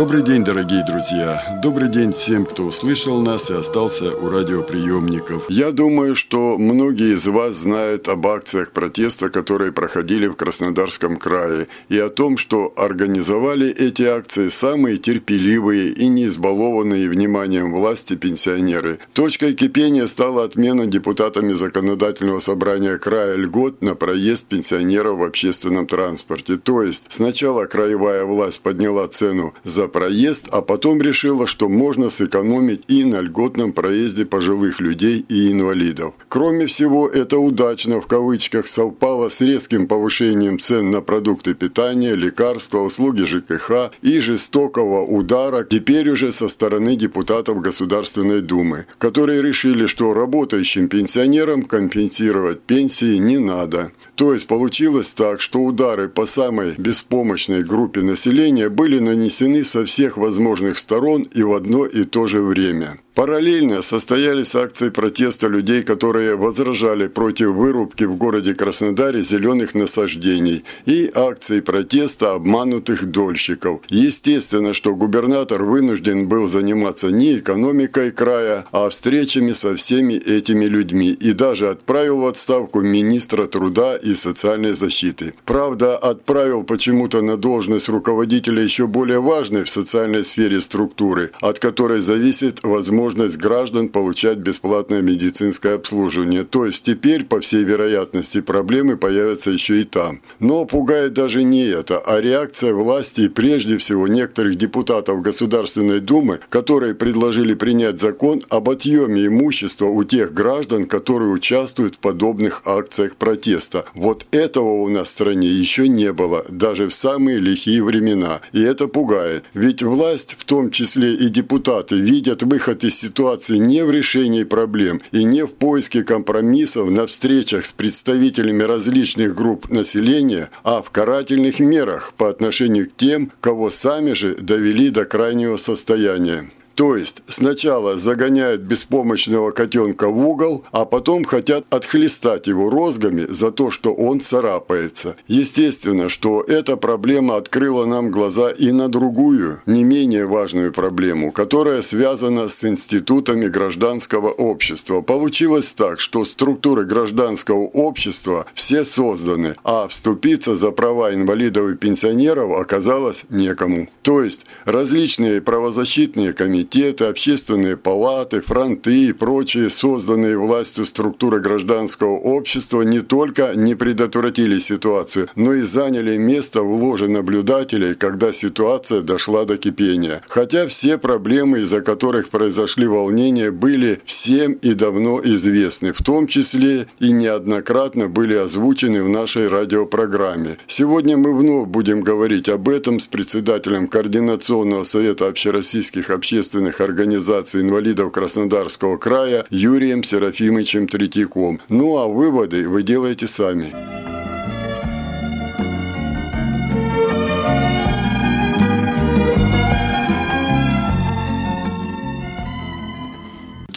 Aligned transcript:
Добрый 0.00 0.22
день, 0.22 0.42
дорогие 0.42 0.82
друзья. 0.82 1.60
Добрый 1.62 1.90
день 1.90 2.12
всем, 2.12 2.46
кто 2.46 2.64
услышал 2.64 3.20
нас 3.20 3.50
и 3.50 3.52
остался 3.52 4.16
у 4.16 4.30
радиоприемников. 4.30 5.44
Я 5.50 5.72
думаю, 5.72 6.16
что 6.16 6.56
многие 6.56 7.16
из 7.16 7.26
вас 7.26 7.56
знают 7.56 8.08
об 8.08 8.26
акциях 8.26 8.72
протеста, 8.72 9.28
которые 9.28 9.72
проходили 9.72 10.26
в 10.26 10.36
Краснодарском 10.36 11.18
крае, 11.18 11.66
и 11.90 11.98
о 11.98 12.08
том, 12.08 12.38
что 12.38 12.72
организовали 12.78 13.68
эти 13.68 14.04
акции 14.04 14.48
самые 14.48 14.96
терпеливые 14.96 15.90
и 15.90 16.08
не 16.08 16.28
избалованные 16.28 17.10
вниманием 17.10 17.74
власти 17.74 18.16
пенсионеры. 18.16 19.00
Точкой 19.12 19.52
кипения 19.52 20.06
стала 20.06 20.44
отмена 20.44 20.86
депутатами 20.86 21.52
Законодательного 21.52 22.38
собрания 22.38 22.96
края 22.96 23.36
льгот 23.36 23.82
на 23.82 23.94
проезд 23.94 24.46
пенсионеров 24.46 25.18
в 25.18 25.24
общественном 25.24 25.86
транспорте. 25.86 26.56
То 26.56 26.80
есть 26.80 27.04
сначала 27.10 27.66
краевая 27.66 28.24
власть 28.24 28.62
подняла 28.62 29.06
цену 29.06 29.52
за 29.62 29.89
проезд, 29.90 30.48
а 30.50 30.62
потом 30.62 31.02
решила, 31.02 31.46
что 31.46 31.68
можно 31.68 32.08
сэкономить 32.08 32.84
и 32.88 33.04
на 33.04 33.20
льготном 33.20 33.72
проезде 33.72 34.24
пожилых 34.24 34.80
людей 34.80 35.24
и 35.28 35.52
инвалидов. 35.52 36.14
Кроме 36.28 36.66
всего, 36.66 37.08
это 37.08 37.38
удачно 37.38 38.00
в 38.00 38.06
кавычках 38.06 38.66
совпало 38.66 39.28
с 39.28 39.40
резким 39.40 39.86
повышением 39.86 40.58
цен 40.58 40.90
на 40.90 41.00
продукты 41.00 41.54
питания, 41.54 42.14
лекарства, 42.14 42.78
услуги 42.78 43.24
ЖКХ 43.24 43.92
и 44.02 44.20
жестокого 44.20 45.04
удара 45.04 45.64
теперь 45.64 46.08
уже 46.08 46.32
со 46.32 46.48
стороны 46.48 46.96
депутатов 46.96 47.60
Государственной 47.60 48.40
Думы, 48.40 48.86
которые 48.98 49.42
решили, 49.42 49.86
что 49.86 50.14
работающим 50.14 50.88
пенсионерам 50.88 51.62
компенсировать 51.64 52.60
пенсии 52.60 53.16
не 53.16 53.38
надо. 53.38 53.92
То 54.14 54.32
есть 54.34 54.46
получилось 54.46 55.14
так, 55.14 55.40
что 55.40 55.60
удары 55.60 56.08
по 56.08 56.26
самой 56.26 56.74
беспомощной 56.76 57.62
группе 57.62 58.02
населения 58.02 58.68
были 58.68 58.98
нанесены 58.98 59.64
со 59.64 59.79
всех 59.84 60.16
возможных 60.16 60.78
сторон 60.78 61.22
и 61.22 61.42
в 61.42 61.52
одно 61.54 61.86
и 61.86 62.04
то 62.04 62.26
же 62.26 62.42
время. 62.42 63.00
Параллельно 63.14 63.82
состоялись 63.82 64.54
акции 64.54 64.88
протеста 64.88 65.48
людей, 65.48 65.82
которые 65.82 66.36
возражали 66.36 67.08
против 67.08 67.48
вырубки 67.48 68.04
в 68.04 68.14
городе 68.14 68.54
Краснодаре 68.54 69.20
зеленых 69.22 69.74
насаждений 69.74 70.64
и 70.86 71.10
акции 71.12 71.60
протеста 71.60 72.34
обманутых 72.34 73.06
дольщиков. 73.06 73.80
Естественно, 73.88 74.72
что 74.72 74.94
губернатор 74.94 75.64
вынужден 75.64 76.28
был 76.28 76.46
заниматься 76.46 77.08
не 77.08 77.38
экономикой 77.38 78.12
края, 78.12 78.64
а 78.70 78.88
встречами 78.88 79.52
со 79.52 79.74
всеми 79.74 80.14
этими 80.14 80.66
людьми 80.66 81.10
и 81.10 81.32
даже 81.32 81.68
отправил 81.68 82.18
в 82.20 82.26
отставку 82.26 82.80
министра 82.80 83.46
труда 83.46 83.96
и 83.96 84.14
социальной 84.14 84.72
защиты. 84.72 85.34
Правда, 85.44 85.98
отправил 85.98 86.62
почему-то 86.62 87.22
на 87.22 87.36
должность 87.36 87.88
руководителя 87.88 88.62
еще 88.62 88.86
более 88.86 89.20
важной 89.20 89.64
в 89.64 89.68
социальной 89.68 90.24
сфере 90.24 90.60
структуры, 90.60 91.32
от 91.40 91.58
которой 91.58 91.98
зависит 91.98 92.62
возможность 92.62 92.99
возможность 93.00 93.38
граждан 93.38 93.88
получать 93.88 94.38
бесплатное 94.38 95.00
медицинское 95.00 95.74
обслуживание. 95.74 96.44
То 96.44 96.66
есть 96.66 96.84
теперь, 96.84 97.24
по 97.24 97.40
всей 97.40 97.64
вероятности, 97.64 98.42
проблемы 98.42 98.98
появятся 98.98 99.50
еще 99.50 99.80
и 99.80 99.84
там. 99.84 100.20
Но 100.38 100.66
пугает 100.66 101.14
даже 101.14 101.42
не 101.42 101.64
это, 101.64 101.98
а 101.98 102.20
реакция 102.20 102.74
власти 102.74 103.22
и 103.22 103.28
прежде 103.28 103.78
всего 103.78 104.06
некоторых 104.06 104.56
депутатов 104.56 105.22
Государственной 105.22 106.00
Думы, 106.00 106.40
которые 106.50 106.94
предложили 106.94 107.54
принять 107.54 108.00
закон 108.00 108.42
об 108.50 108.68
отъеме 108.68 109.26
имущества 109.26 109.86
у 109.86 110.04
тех 110.04 110.34
граждан, 110.34 110.84
которые 110.84 111.30
участвуют 111.30 111.94
в 111.94 111.98
подобных 112.00 112.62
акциях 112.66 113.16
протеста. 113.16 113.86
Вот 113.94 114.26
этого 114.30 114.82
у 114.82 114.88
нас 114.88 115.08
в 115.08 115.12
стране 115.12 115.48
еще 115.48 115.88
не 115.88 116.12
было, 116.12 116.44
даже 116.50 116.86
в 116.86 116.92
самые 116.92 117.38
лихие 117.38 117.82
времена. 117.82 118.40
И 118.52 118.60
это 118.60 118.88
пугает. 118.88 119.44
Ведь 119.54 119.82
власть, 119.82 120.36
в 120.38 120.44
том 120.44 120.70
числе 120.70 121.14
и 121.14 121.28
депутаты, 121.30 121.96
видят 121.96 122.42
выход 122.42 122.84
из 122.84 122.89
ситуации 122.98 123.56
не 123.56 123.84
в 123.84 123.90
решении 123.90 124.44
проблем 124.44 125.00
и 125.12 125.24
не 125.24 125.44
в 125.44 125.52
поиске 125.52 126.02
компромиссов 126.02 126.90
на 126.90 127.06
встречах 127.06 127.66
с 127.66 127.72
представителями 127.72 128.62
различных 128.62 129.34
групп 129.34 129.68
населения, 129.68 130.50
а 130.64 130.82
в 130.82 130.90
карательных 130.90 131.60
мерах 131.60 132.12
по 132.16 132.28
отношению 132.28 132.88
к 132.88 132.96
тем, 132.96 133.32
кого 133.40 133.70
сами 133.70 134.12
же 134.12 134.34
довели 134.34 134.90
до 134.90 135.04
крайнего 135.04 135.56
состояния. 135.56 136.50
То 136.80 136.96
есть 136.96 137.22
сначала 137.26 137.98
загоняют 137.98 138.62
беспомощного 138.62 139.50
котенка 139.50 140.08
в 140.08 140.26
угол, 140.26 140.64
а 140.72 140.86
потом 140.86 141.24
хотят 141.24 141.66
отхлестать 141.68 142.46
его 142.46 142.70
розгами 142.70 143.26
за 143.28 143.50
то, 143.50 143.70
что 143.70 143.92
он 143.92 144.20
царапается. 144.20 145.16
Естественно, 145.28 146.08
что 146.08 146.40
эта 146.40 146.78
проблема 146.78 147.36
открыла 147.36 147.84
нам 147.84 148.10
глаза 148.10 148.48
и 148.48 148.72
на 148.72 148.88
другую, 148.88 149.60
не 149.66 149.84
менее 149.84 150.24
важную 150.24 150.72
проблему, 150.72 151.32
которая 151.32 151.82
связана 151.82 152.48
с 152.48 152.64
институтами 152.64 153.48
гражданского 153.48 154.30
общества. 154.30 155.02
Получилось 155.02 155.74
так, 155.74 156.00
что 156.00 156.24
структуры 156.24 156.86
гражданского 156.86 157.64
общества 157.64 158.46
все 158.54 158.84
созданы, 158.84 159.54
а 159.64 159.86
вступиться 159.86 160.54
за 160.54 160.70
права 160.70 161.12
инвалидов 161.12 161.72
и 161.72 161.76
пенсионеров 161.76 162.58
оказалось 162.58 163.26
некому. 163.28 163.90
То 164.00 164.22
есть 164.22 164.46
различные 164.64 165.42
правозащитные 165.42 166.32
комитеты 166.32 166.69
комитеты, 166.70 167.04
общественные 167.04 167.76
палаты, 167.76 168.40
фронты 168.40 169.08
и 169.08 169.12
прочие 169.12 169.70
созданные 169.70 170.38
властью 170.38 170.84
структуры 170.84 171.40
гражданского 171.40 172.16
общества 172.16 172.82
не 172.82 173.00
только 173.00 173.52
не 173.56 173.74
предотвратили 173.74 174.58
ситуацию, 174.60 175.28
но 175.34 175.52
и 175.54 175.62
заняли 175.62 176.16
место 176.16 176.62
в 176.62 176.72
ложе 176.72 177.08
наблюдателей, 177.08 177.94
когда 177.94 178.32
ситуация 178.32 179.00
дошла 179.00 179.44
до 179.44 179.56
кипения. 179.56 180.22
Хотя 180.28 180.66
все 180.68 180.98
проблемы, 180.98 181.60
из-за 181.60 181.80
которых 181.80 182.28
произошли 182.28 182.86
волнения, 182.86 183.50
были 183.50 184.00
всем 184.04 184.52
и 184.52 184.74
давно 184.74 185.20
известны, 185.24 185.92
в 185.92 186.02
том 186.02 186.28
числе 186.28 186.86
и 187.00 187.12
неоднократно 187.12 188.08
были 188.08 188.34
озвучены 188.34 189.02
в 189.02 189.08
нашей 189.08 189.48
радиопрограмме. 189.48 190.56
Сегодня 190.66 191.16
мы 191.16 191.36
вновь 191.36 191.68
будем 191.68 192.00
говорить 192.00 192.48
об 192.48 192.68
этом 192.68 193.00
с 193.00 193.06
председателем 193.06 193.88
Координационного 193.88 194.84
совета 194.84 195.26
общероссийских 195.26 196.10
общественных 196.10 196.59
общественных 196.60 196.80
организаций 196.80 197.62
инвалидов 197.62 198.12
Краснодарского 198.12 198.96
края 198.98 199.46
Юрием 199.50 200.02
Серафимовичем 200.02 200.86
Третьяком. 200.86 201.60
Ну 201.68 201.96
а 201.96 202.06
выводы 202.06 202.68
вы 202.68 202.82
делаете 202.82 203.26
сами. 203.26 204.09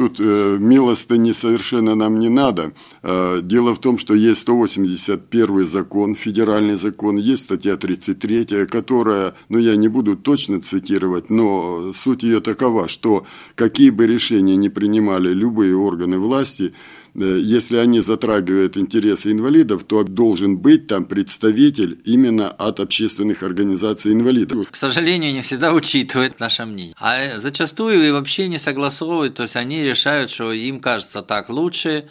Тут 0.04 0.20
э, 0.20 0.58
милостыни 0.60 1.32
совершенно 1.32 1.96
нам 1.96 2.20
не 2.20 2.28
надо. 2.28 2.74
Э, 3.04 3.40
дело 3.42 3.74
в 3.74 3.80
том, 3.80 3.98
что 3.98 4.14
есть 4.14 4.42
181 4.42 5.66
закон, 5.66 6.14
федеральный 6.14 6.76
закон, 6.76 7.16
есть 7.16 7.44
статья 7.44 7.78
33, 7.78 8.66
которая, 8.66 9.34
ну 9.48 9.60
я 9.60 9.78
не 9.78 9.88
буду 9.88 10.18
точно 10.18 10.62
цитировать, 10.62 11.30
но 11.30 11.94
суть 11.94 12.24
ее 12.24 12.42
такова, 12.42 12.90
что 12.90 13.26
какие 13.56 13.92
бы 13.92 14.06
решения 14.06 14.58
не 14.58 14.68
принимали 14.68 15.30
любые 15.30 15.74
органы 15.74 16.20
власти, 16.20 16.74
если 17.16 17.78
они 17.78 18.00
затрагивают 18.00 18.78
интересы 18.78 19.32
инвалидов, 19.32 19.84
то 19.84 20.04
должен 20.04 20.58
быть 20.58 20.88
там 20.88 21.06
представитель 21.06 22.00
именно 22.06 22.50
от 22.50 22.80
общественных 22.80 23.44
организаций 23.44 24.14
инвалидов. 24.14 24.68
К 24.70 24.76
сожалению, 24.76 25.34
не 25.34 25.42
всегда 25.42 25.74
учитывают 25.74 26.40
наше 26.40 26.66
мнение. 26.66 26.96
А 27.00 27.38
зачастую 27.38 28.08
и 28.08 28.12
вообще 28.12 28.48
не 28.48 28.58
согласовывают, 28.58 29.36
то 29.36 29.44
есть 29.44 29.56
они 29.56 29.84
решают, 29.84 30.32
что 30.32 30.52
им 30.52 30.80
кажется 30.80 31.22
так 31.22 31.50
лучше, 31.50 32.06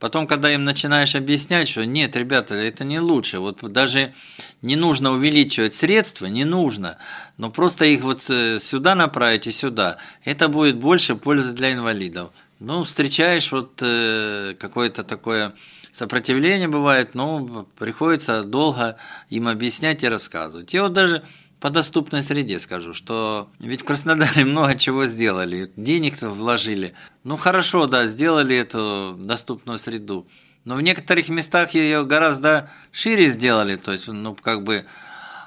Потом, 0.00 0.26
когда 0.26 0.52
им 0.52 0.64
начинаешь 0.64 1.14
объяснять, 1.14 1.68
что 1.68 1.86
нет, 1.86 2.14
ребята, 2.16 2.54
это 2.56 2.84
не 2.84 3.00
лучше, 3.00 3.38
вот 3.38 3.60
даже 3.72 4.12
не 4.60 4.76
нужно 4.76 5.12
увеличивать 5.12 5.72
средства, 5.72 6.26
не 6.26 6.44
нужно, 6.44 6.98
но 7.38 7.48
просто 7.48 7.84
их 7.86 8.02
вот 8.02 8.28
э, 8.28 8.58
сюда 8.58 8.94
направить 8.96 9.46
и 9.46 9.52
сюда, 9.52 9.98
это 10.24 10.48
будет 10.48 10.76
больше 10.76 11.14
пользы 11.14 11.52
для 11.52 11.72
инвалидов. 11.72 12.32
Ну, 12.64 12.82
встречаешь 12.82 13.52
вот 13.52 13.80
э, 13.82 14.54
какое-то 14.58 15.04
такое 15.04 15.54
сопротивление 15.92 16.66
бывает, 16.66 17.14
но 17.14 17.68
приходится 17.76 18.42
долго 18.42 18.96
им 19.28 19.48
объяснять 19.48 20.02
и 20.02 20.08
рассказывать. 20.08 20.72
И 20.72 20.80
вот 20.80 20.94
даже 20.94 21.22
по 21.60 21.68
доступной 21.68 22.22
среде 22.22 22.58
скажу, 22.58 22.94
что 22.94 23.50
ведь 23.58 23.82
в 23.82 23.84
Краснодаре 23.84 24.44
много 24.46 24.78
чего 24.78 25.04
сделали, 25.04 25.70
денег 25.76 26.20
вложили. 26.22 26.94
Ну 27.22 27.36
хорошо, 27.36 27.86
да, 27.86 28.06
сделали 28.06 28.56
эту 28.56 29.14
доступную 29.18 29.78
среду. 29.78 30.26
Но 30.64 30.76
в 30.76 30.80
некоторых 30.80 31.28
местах 31.28 31.74
ее 31.74 32.06
гораздо 32.06 32.70
шире 32.92 33.28
сделали, 33.28 33.76
то 33.76 33.92
есть, 33.92 34.08
ну, 34.08 34.34
как 34.34 34.62
бы, 34.62 34.86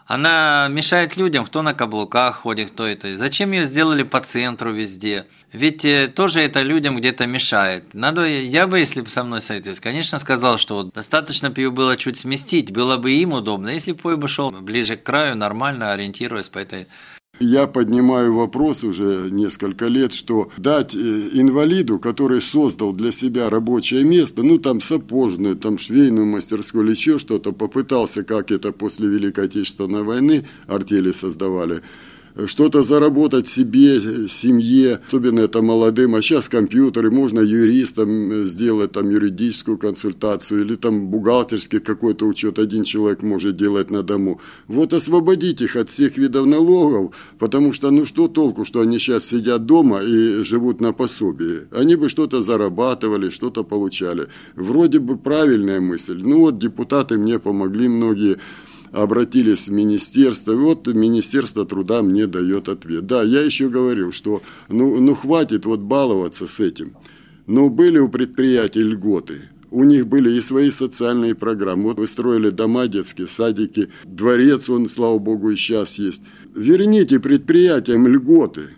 она 0.08 0.70
мешает 0.70 1.18
людям, 1.18 1.46
кто 1.46 1.62
на 1.62 1.74
каблуках 1.74 2.38
ходит, 2.38 2.72
кто 2.72 2.88
это. 2.88 3.16
Зачем 3.18 3.52
ее 3.52 3.66
сделали 3.66 4.04
по 4.04 4.22
центру 4.22 4.72
везде? 4.72 5.28
Ведь 5.52 5.84
э, 5.84 6.08
тоже 6.08 6.40
это 6.42 6.62
людям 6.62 6.96
где-то 6.96 7.28
мешает. 7.28 7.94
Надо, 7.94 8.26
я 8.26 8.68
бы, 8.68 8.80
если 8.80 9.02
бы 9.02 9.10
со 9.10 9.26
мной 9.26 9.42
советовались, 9.42 9.82
конечно, 9.82 10.18
сказал, 10.18 10.58
что 10.58 10.76
вот 10.76 10.94
достаточно 10.94 11.50
бы 11.50 11.62
ее 11.62 11.72
было 11.72 11.98
чуть 11.98 12.18
сместить, 12.18 12.72
было 12.72 12.96
бы 12.96 13.12
им 13.12 13.34
удобно, 13.34 13.68
если 13.70 13.92
бы 13.92 14.16
бы 14.16 14.28
шел 14.30 14.52
ближе 14.52 14.96
к 14.96 15.04
краю, 15.04 15.36
нормально 15.36 15.92
ориентируясь 15.92 16.48
по 16.48 16.60
этой 16.60 16.88
я 17.40 17.68
поднимаю 17.68 18.36
вопрос 18.36 18.84
уже 18.84 19.30
несколько 19.32 19.88
лет, 19.88 20.14
что 20.14 20.50
дать 20.58 20.96
э, 20.96 21.00
инвалиду, 21.34 22.00
который 22.00 22.42
создал 22.42 22.94
для 22.94 23.12
себя 23.12 23.50
рабочее 23.50 24.04
место, 24.04 24.44
ну 24.44 24.58
там 24.58 24.82
сапожную, 24.82 25.56
там 25.56 25.78
швейную 25.78 26.26
мастерскую 26.26 26.84
или 26.84 26.92
еще 26.92 27.20
что-то, 27.20 27.52
попытался, 27.52 28.24
как 28.24 28.52
это 28.52 28.72
после 28.72 29.08
Великой 29.08 29.46
Отечественной 29.46 30.04
войны 30.04 30.46
артели 30.68 31.12
создавали, 31.12 31.82
что-то 32.46 32.84
заработать 32.84 33.48
себе, 33.48 34.00
семье, 34.28 35.00
особенно 35.08 35.42
это 35.42 35.62
молодым, 35.62 36.16
а 36.16 36.22
сейчас 36.22 36.50
компьютеры, 36.50 37.12
можно 37.12 37.40
юристам 37.40 38.44
сделать 38.44 38.92
там 38.92 39.10
юридическую 39.10 39.78
консультацию 39.78 40.62
или 40.62 40.76
там 40.76 41.08
бухгалтерский 41.08 41.80
какой-то 41.80 42.26
учет 42.28 42.60
один 42.60 42.84
человек 42.84 43.24
может 43.24 43.58
делать 43.58 43.92
на 43.92 44.04
дому. 44.04 44.40
Вот 44.68 44.94
освободить 44.94 45.62
их 45.62 45.76
от 45.76 45.90
всех 45.90 46.18
видов 46.18 46.46
налогов, 46.46 47.16
потому 47.40 47.74
что 47.74 47.92
ну 47.92 48.06
что 48.06 48.28
толку, 48.28 48.66
что 48.66 48.82
они 48.82 49.00
сейчас 49.00 49.26
сидят 49.26 49.66
дома 49.66 50.02
и 50.02 50.44
живут 50.44 50.82
на 50.82 50.94
пособии. 50.94 51.68
Они 51.72 51.96
бы 51.96 52.10
что-то 52.10 52.42
зарабатывали, 52.42 53.30
что-то 53.30 53.64
получали. 53.64 54.28
Вроде 54.56 55.00
бы 55.00 55.18
правильная 55.18 55.82
мысль. 55.82 56.20
Ну 56.24 56.42
вот 56.42 56.60
депутаты 56.60 57.18
мне 57.18 57.40
помогли 57.40 57.88
многие 57.88 58.38
обратились 58.92 59.68
в 59.68 59.72
министерство, 59.72 60.54
и 60.54 60.56
вот 60.56 60.88
Министерство 60.88 61.66
труда 61.66 62.02
мне 62.02 62.28
дает 62.28 62.70
ответ. 62.70 63.06
Да, 63.06 63.24
я 63.24 63.42
еще 63.42 63.70
говорил, 63.70 64.12
что 64.12 64.42
ну, 64.70 65.00
ну 65.00 65.16
хватит 65.16 65.66
вот 65.66 65.80
баловаться 65.80 66.48
с 66.48 66.60
этим. 66.60 66.96
Но 67.46 67.70
были 67.70 67.98
у 67.98 68.10
предприятий 68.10 68.84
льготы, 68.84 69.50
у 69.72 69.84
них 69.84 70.08
были 70.08 70.32
и 70.32 70.42
свои 70.42 70.72
социальные 70.72 71.36
программы. 71.36 71.84
Вот 71.84 72.00
вы 72.00 72.08
строили 72.08 72.50
дома 72.50 72.88
детские, 72.88 73.28
садики, 73.28 73.90
дворец, 74.06 74.70
он, 74.70 74.90
слава 74.90 75.20
богу, 75.20 75.50
и 75.50 75.56
сейчас 75.56 75.98
есть. 76.00 76.24
Верните 76.56 77.20
предприятиям 77.20 78.08
льготы. 78.08 78.77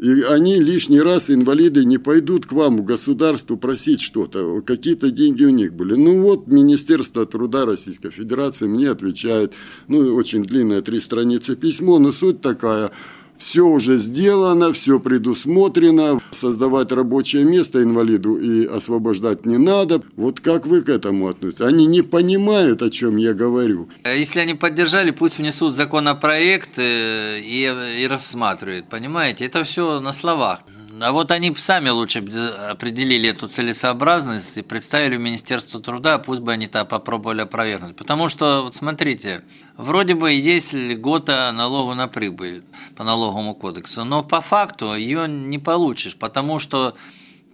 И 0.00 0.22
они 0.22 0.58
лишний 0.58 1.00
раз, 1.02 1.28
инвалиды, 1.28 1.84
не 1.84 1.98
пойдут 1.98 2.46
к 2.46 2.52
вам, 2.52 2.78
в 2.78 2.84
государству, 2.84 3.58
просить 3.58 4.00
что-то. 4.00 4.62
Какие-то 4.62 5.10
деньги 5.10 5.44
у 5.44 5.50
них 5.50 5.74
были. 5.74 5.94
Ну 5.94 6.22
вот, 6.22 6.46
Министерство 6.46 7.26
труда 7.26 7.66
Российской 7.66 8.10
Федерации 8.10 8.66
мне 8.66 8.88
отвечает, 8.88 9.52
ну, 9.88 10.14
очень 10.14 10.42
длинное, 10.42 10.80
три 10.80 11.00
страницы 11.00 11.54
письмо, 11.54 11.98
но 11.98 12.12
суть 12.12 12.40
такая– 12.40 12.92
все 13.40 13.66
уже 13.66 13.96
сделано, 13.96 14.72
все 14.72 15.00
предусмотрено, 15.00 16.20
создавать 16.30 16.92
рабочее 16.92 17.44
место 17.44 17.82
инвалиду 17.82 18.36
и 18.36 18.66
освобождать 18.66 19.46
не 19.46 19.56
надо. 19.56 20.02
Вот 20.16 20.40
как 20.40 20.66
вы 20.66 20.82
к 20.82 20.88
этому 20.88 21.28
относитесь? 21.28 21.62
Они 21.62 21.86
не 21.86 22.02
понимают, 22.02 22.82
о 22.82 22.90
чем 22.90 23.16
я 23.16 23.32
говорю. 23.32 23.88
Если 24.04 24.40
они 24.40 24.54
поддержали, 24.54 25.10
пусть 25.10 25.38
внесут 25.38 25.74
законопроект 25.74 26.78
э, 26.78 27.40
и, 27.40 28.02
и 28.02 28.06
рассматривают, 28.06 28.88
понимаете? 28.88 29.46
Это 29.46 29.64
все 29.64 30.00
на 30.00 30.12
словах. 30.12 30.60
А 31.02 31.12
вот 31.12 31.30
они 31.30 31.54
сами 31.54 31.88
лучше 31.88 32.18
определили 32.18 33.30
эту 33.30 33.48
целесообразность 33.48 34.58
и 34.58 34.62
представили 34.62 35.16
в 35.16 35.20
Министерство 35.20 35.80
труда, 35.80 36.18
пусть 36.18 36.42
бы 36.42 36.52
они 36.52 36.66
то 36.66 36.84
попробовали 36.84 37.40
опровергнуть. 37.40 37.96
Потому 37.96 38.28
что, 38.28 38.62
вот 38.64 38.74
смотрите, 38.74 39.42
вроде 39.76 40.14
бы 40.14 40.32
есть 40.32 40.74
льгота 40.74 41.50
налогу 41.52 41.94
на 41.94 42.06
прибыль 42.06 42.62
по 42.96 43.04
налоговому 43.04 43.54
кодексу, 43.54 44.04
но 44.04 44.22
по 44.22 44.40
факту 44.40 44.94
ее 44.94 45.26
не 45.26 45.58
получишь, 45.58 46.16
потому 46.16 46.58
что 46.58 46.94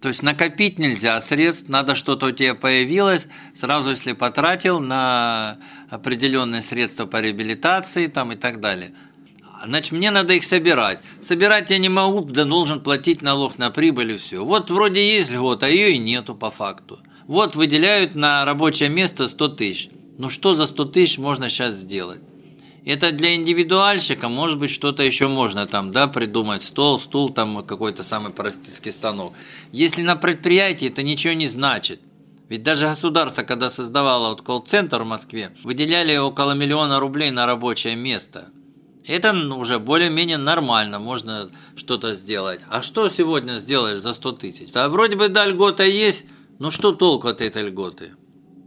то 0.01 0.09
есть 0.09 0.23
накопить 0.23 0.79
нельзя, 0.79 1.19
средств, 1.21 1.69
надо 1.69 1.95
что-то 1.95 2.27
у 2.27 2.31
тебя 2.31 2.55
появилось, 2.55 3.29
сразу 3.55 3.91
если 3.91 4.13
потратил 4.13 4.79
на 4.79 5.57
определенные 5.89 6.63
средства 6.63 7.07
по 7.07 7.21
реабилитации 7.21 8.07
там 8.07 8.33
и 8.33 8.37
так 8.37 8.61
далее– 8.61 8.93
Значит, 9.65 9.93
мне 9.93 10.11
надо 10.11 10.35
их 10.35 10.45
собирать. 10.45 11.01
Собирать 11.23 11.71
я 11.71 11.79
не 11.79 11.89
могу, 11.89 12.23
да 12.23 12.45
должен 12.45 12.81
платить 12.81 13.23
налог 13.23 13.59
на 13.59 13.71
прибыль 13.71 14.13
и 14.13 14.17
все. 14.17 14.45
Вот 14.45 14.71
вроде 14.71 15.17
есть 15.17 15.31
льгота, 15.31 15.67
а 15.67 15.69
ее 15.69 15.93
и 15.93 15.99
нету 15.99 16.35
по 16.35 16.51
факту. 16.51 16.99
Вот 17.27 17.57
выделяют 17.57 18.15
на 18.15 18.45
рабочее 18.45 18.89
место 18.89 19.29
100 19.29 19.49
тысяч. 19.49 19.89
Ну 20.19 20.31
что 20.31 20.55
за 20.55 20.67
100 20.67 20.85
тысяч 20.87 21.19
можно 21.19 21.49
сейчас 21.49 21.75
сделать? 21.75 22.21
Это 22.85 23.11
для 23.11 23.35
индивидуальщика, 23.35 24.29
может 24.29 24.61
быть, 24.61 24.71
что-то 24.71 25.03
еще 25.03 25.27
можно 25.27 25.67
там, 25.67 25.91
да, 25.91 26.07
придумать, 26.07 26.63
стол, 26.63 27.01
стул, 27.01 27.31
там 27.31 27.65
какой-то 27.65 28.05
самый 28.05 28.33
простецкий 28.33 28.93
станок. 28.93 29.33
Если 29.73 30.03
на 30.03 30.15
предприятии, 30.15 30.87
это 30.87 31.03
ничего 31.03 31.35
не 31.35 31.49
значит. 31.49 32.01
Ведь 32.49 32.63
даже 32.63 32.87
государство, 32.87 33.43
когда 33.43 33.71
создавало 33.71 34.29
вот 34.29 34.43
колл-центр 34.43 35.03
в 35.03 35.07
Москве, 35.07 35.51
выделяли 35.65 36.17
около 36.17 36.53
миллиона 36.53 37.01
рублей 37.01 37.33
на 37.33 37.45
рабочее 37.45 37.97
место. 37.97 38.51
Это 39.07 39.33
уже 39.33 39.79
более-менее 39.79 40.37
нормально, 40.37 40.99
можно 40.99 41.51
что-то 41.77 42.13
сделать. 42.13 42.61
А 42.69 42.83
что 42.83 43.09
сегодня 43.09 43.59
сделаешь 43.59 43.99
за 43.99 44.15
100 44.15 44.33
тысяч? 44.33 44.73
Да 44.73 44.89
вроде 44.89 45.17
бы 45.17 45.29
да, 45.29 45.47
льгота 45.47 45.85
есть, 45.85 46.27
но 46.59 46.71
что 46.71 46.93
толку 46.93 47.29
от 47.29 47.41
этой 47.41 47.63
льготы? 47.63 48.15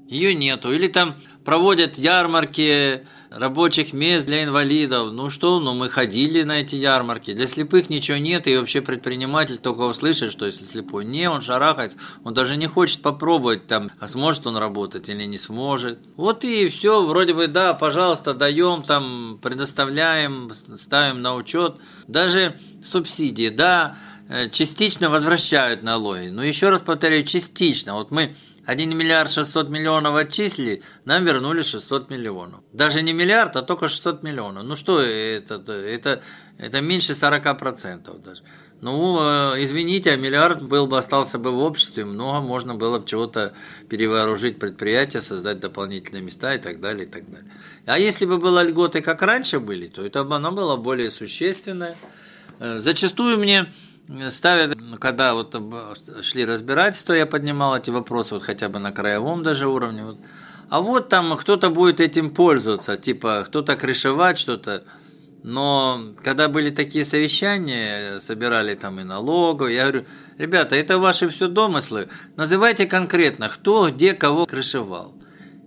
Ее 0.07 0.33
нету. 0.33 0.71
Или 0.71 0.87
там 0.87 1.15
проводят 1.43 1.97
ярмарки, 1.97 3.05
рабочих 3.29 3.93
мест 3.93 4.25
для 4.27 4.43
инвалидов. 4.43 5.11
Ну 5.11 5.29
что, 5.29 5.59
ну 5.59 5.73
мы 5.73 5.89
ходили 5.89 6.43
на 6.43 6.61
эти 6.61 6.75
ярмарки. 6.75 7.33
Для 7.33 7.47
слепых 7.47 7.89
ничего 7.89 8.17
нет, 8.17 8.47
и 8.47 8.57
вообще 8.57 8.81
предприниматель 8.81 9.57
только 9.57 9.81
услышит, 9.81 10.31
что 10.31 10.45
если 10.45 10.65
слепой 10.65 11.05
не, 11.05 11.29
он 11.29 11.41
шарахается, 11.41 11.97
он 12.23 12.33
даже 12.33 12.57
не 12.57 12.67
хочет 12.67 13.01
попробовать 13.01 13.67
там, 13.67 13.91
а 13.99 14.07
сможет 14.07 14.47
он 14.47 14.57
работать 14.57 15.09
или 15.09 15.23
не 15.25 15.37
сможет. 15.37 15.99
Вот 16.15 16.43
и 16.43 16.67
все, 16.69 17.03
вроде 17.03 17.33
бы, 17.33 17.47
да, 17.47 17.73
пожалуйста, 17.73 18.33
даем 18.33 18.83
там, 18.83 19.39
предоставляем, 19.41 20.51
ставим 20.53 21.21
на 21.21 21.35
учет. 21.35 21.75
Даже 22.07 22.59
субсидии, 22.83 23.49
да, 23.49 23.97
э, 24.29 24.49
частично 24.49 25.09
возвращают 25.09 25.83
налоги. 25.83 26.29
Но 26.29 26.43
еще 26.43 26.69
раз 26.69 26.81
повторяю, 26.81 27.23
частично. 27.25 27.93
Вот 27.93 28.11
мы 28.11 28.35
1 28.69 28.95
миллиард 28.95 29.31
600 29.31 29.69
миллионов 29.69 30.15
отчислили, 30.15 30.83
нам 31.03 31.25
вернули 31.25 31.63
600 31.63 32.11
миллионов. 32.11 32.61
Даже 32.71 33.01
не 33.01 33.13
миллиард, 33.13 33.55
а 33.55 33.63
только 33.63 33.87
600 33.87 34.21
миллионов. 34.21 34.63
Ну 34.63 34.75
что 34.75 35.01
это? 35.01 35.55
Это, 35.71 36.21
это 36.59 36.79
меньше 36.79 37.13
40% 37.13 38.21
даже. 38.21 38.43
Ну, 38.81 39.17
э, 39.19 39.63
извините, 39.63 40.11
а 40.11 40.17
миллиард 40.17 40.61
был 40.61 40.85
бы, 40.85 40.99
остался 40.99 41.39
бы 41.39 41.49
в 41.51 41.57
обществе, 41.57 42.05
много 42.05 42.41
можно 42.41 42.75
было 42.75 42.99
бы 42.99 43.07
чего-то 43.07 43.53
перевооружить 43.89 44.59
предприятия, 44.59 45.21
создать 45.21 45.59
дополнительные 45.59 46.21
места 46.21 46.53
и 46.53 46.59
так 46.59 46.79
далее, 46.79 47.07
и 47.07 47.09
так 47.09 47.27
далее. 47.27 47.51
А 47.87 47.97
если 47.97 48.25
бы 48.25 48.37
было 48.37 48.61
льготы, 48.61 49.01
как 49.01 49.23
раньше 49.23 49.59
были, 49.59 49.87
то 49.87 50.05
это 50.05 50.23
бы 50.23 50.35
оно 50.35 50.51
было 50.51 50.75
более 50.75 51.09
существенное. 51.09 51.95
Э, 52.59 52.77
зачастую 52.77 53.39
мне 53.39 53.73
ставят, 54.29 54.77
когда 54.99 55.33
вот 55.33 55.55
шли 56.21 56.45
разбирательства, 56.45 57.13
я 57.13 57.25
поднимал 57.25 57.77
эти 57.77 57.91
вопросы, 57.91 58.35
вот 58.35 58.43
хотя 58.43 58.69
бы 58.69 58.79
на 58.79 58.91
краевом 58.91 59.43
даже 59.43 59.67
уровне. 59.67 60.05
Вот. 60.05 60.17
А 60.69 60.81
вот 60.81 61.09
там 61.09 61.35
кто-то 61.37 61.69
будет 61.69 61.99
этим 61.99 62.31
пользоваться, 62.31 62.97
типа 62.97 63.43
кто-то 63.45 63.75
крышевать 63.75 64.37
что-то. 64.37 64.83
Но 65.41 66.13
когда 66.23 66.49
были 66.49 66.69
такие 66.69 67.05
совещания, 67.05 68.19
собирали 68.19 68.75
там 68.75 68.99
и 68.99 69.03
налоговые, 69.03 69.75
я 69.75 69.83
говорю, 69.83 70.05
ребята, 70.37 70.75
это 70.75 70.97
ваши 70.97 71.29
все 71.29 71.47
домыслы, 71.47 72.09
называйте 72.35 72.85
конкретно, 72.85 73.47
кто 73.47 73.89
где 73.89 74.13
кого 74.13 74.45
крышевал. 74.45 75.13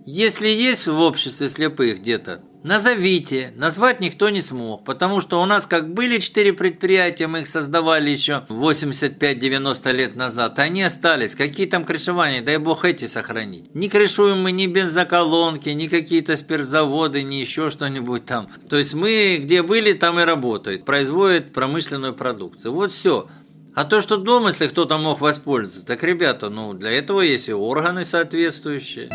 Если 0.05 0.47
есть 0.47 0.87
в 0.87 0.99
обществе 0.99 1.49
слепых 1.49 1.99
где-то 1.99 2.41
Назовите. 2.63 3.51
Назвать 3.57 3.99
никто 3.99 4.29
не 4.29 4.41
смог, 4.41 4.85
потому 4.85 5.19
что 5.19 5.41
у 5.41 5.45
нас 5.45 5.67
как 5.67 5.93
были 5.93 6.17
четыре 6.19 6.53
предприятия, 6.53 7.27
мы 7.27 7.41
их 7.41 7.47
создавали 7.47 8.09
еще 8.09 8.45
85-90 8.47 9.91
лет 9.91 10.15
назад, 10.15 10.59
они 10.59 10.81
остались. 10.81 11.35
Какие 11.35 11.67
там 11.67 11.83
крышевания, 11.83 12.41
дай 12.41 12.57
бог 12.57 12.85
эти 12.85 13.03
сохранить. 13.03 13.75
Не 13.75 13.89
крышуем 13.89 14.41
мы 14.41 14.53
ни 14.53 14.67
бензоколонки, 14.67 15.69
ни 15.69 15.87
какие-то 15.87 16.37
спиртзаводы, 16.37 17.23
ни 17.23 17.35
еще 17.35 17.69
что-нибудь 17.69 18.25
там. 18.25 18.47
То 18.69 18.77
есть 18.77 18.93
мы 18.93 19.41
где 19.41 19.61
были, 19.61 19.91
там 19.91 20.17
и 20.21 20.23
работают, 20.23 20.85
производят 20.85 21.51
промышленную 21.51 22.13
продукцию. 22.13 22.73
Вот 22.73 22.93
все. 22.93 23.27
А 23.75 23.83
то, 23.83 23.99
что 23.99 24.15
домыслы 24.15 24.69
кто-то 24.69 24.97
мог 24.97 25.19
воспользоваться, 25.19 25.85
так, 25.85 26.01
ребята, 26.03 26.49
ну 26.49 26.73
для 26.73 26.91
этого 26.91 27.21
есть 27.21 27.49
и 27.49 27.53
органы 27.53 28.05
соответствующие. 28.05 29.09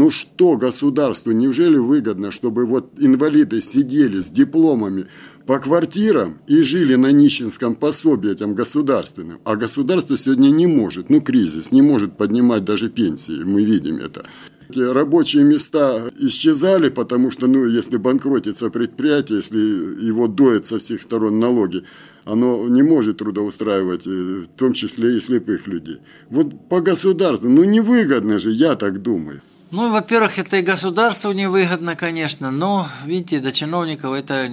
Ну 0.00 0.08
что 0.08 0.56
государству, 0.56 1.30
неужели 1.30 1.76
выгодно, 1.76 2.30
чтобы 2.30 2.64
вот 2.64 2.94
инвалиды 2.96 3.60
сидели 3.60 4.20
с 4.20 4.30
дипломами 4.30 5.08
по 5.44 5.58
квартирам 5.58 6.38
и 6.46 6.62
жили 6.62 6.94
на 6.94 7.12
нищенском 7.12 7.74
пособии 7.74 8.32
этим 8.32 8.54
государственным, 8.54 9.40
а 9.44 9.56
государство 9.56 10.16
сегодня 10.16 10.48
не 10.48 10.66
может, 10.66 11.10
ну 11.10 11.20
кризис, 11.20 11.70
не 11.70 11.82
может 11.82 12.16
поднимать 12.16 12.64
даже 12.64 12.88
пенсии, 12.88 13.44
мы 13.44 13.62
видим 13.62 13.96
это. 13.96 14.24
Эти 14.70 14.78
рабочие 14.78 15.44
места 15.44 16.10
исчезали, 16.18 16.88
потому 16.88 17.30
что, 17.30 17.46
ну, 17.46 17.66
если 17.66 17.98
банкротится 17.98 18.70
предприятие, 18.70 19.40
если 19.40 19.58
его 19.58 20.28
доят 20.28 20.64
со 20.64 20.78
всех 20.78 21.02
сторон 21.02 21.38
налоги, 21.38 21.84
оно 22.24 22.66
не 22.68 22.82
может 22.82 23.18
трудоустраивать, 23.18 24.06
э, 24.06 24.44
в 24.46 24.48
том 24.56 24.72
числе 24.72 25.18
и 25.18 25.20
слепых 25.20 25.66
людей. 25.66 25.98
Вот 26.30 26.70
по 26.70 26.80
государству, 26.80 27.50
ну 27.50 27.64
невыгодно 27.64 28.38
же, 28.38 28.50
я 28.50 28.76
так 28.76 29.02
думаю. 29.02 29.42
Ну, 29.70 29.92
во-первых, 29.92 30.38
это 30.38 30.56
и 30.56 30.62
государству 30.62 31.30
невыгодно, 31.30 31.94
конечно, 31.94 32.50
но, 32.50 32.88
видите, 33.04 33.38
до 33.38 33.52
чиновников 33.52 34.12
это 34.14 34.50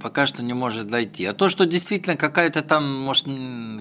пока 0.00 0.26
что 0.26 0.42
не 0.42 0.52
может 0.52 0.86
дойти. 0.86 1.24
А 1.24 1.32
то, 1.32 1.48
что 1.48 1.66
действительно 1.66 2.16
какая-то 2.16 2.62
там, 2.62 3.02
может, 3.02 3.26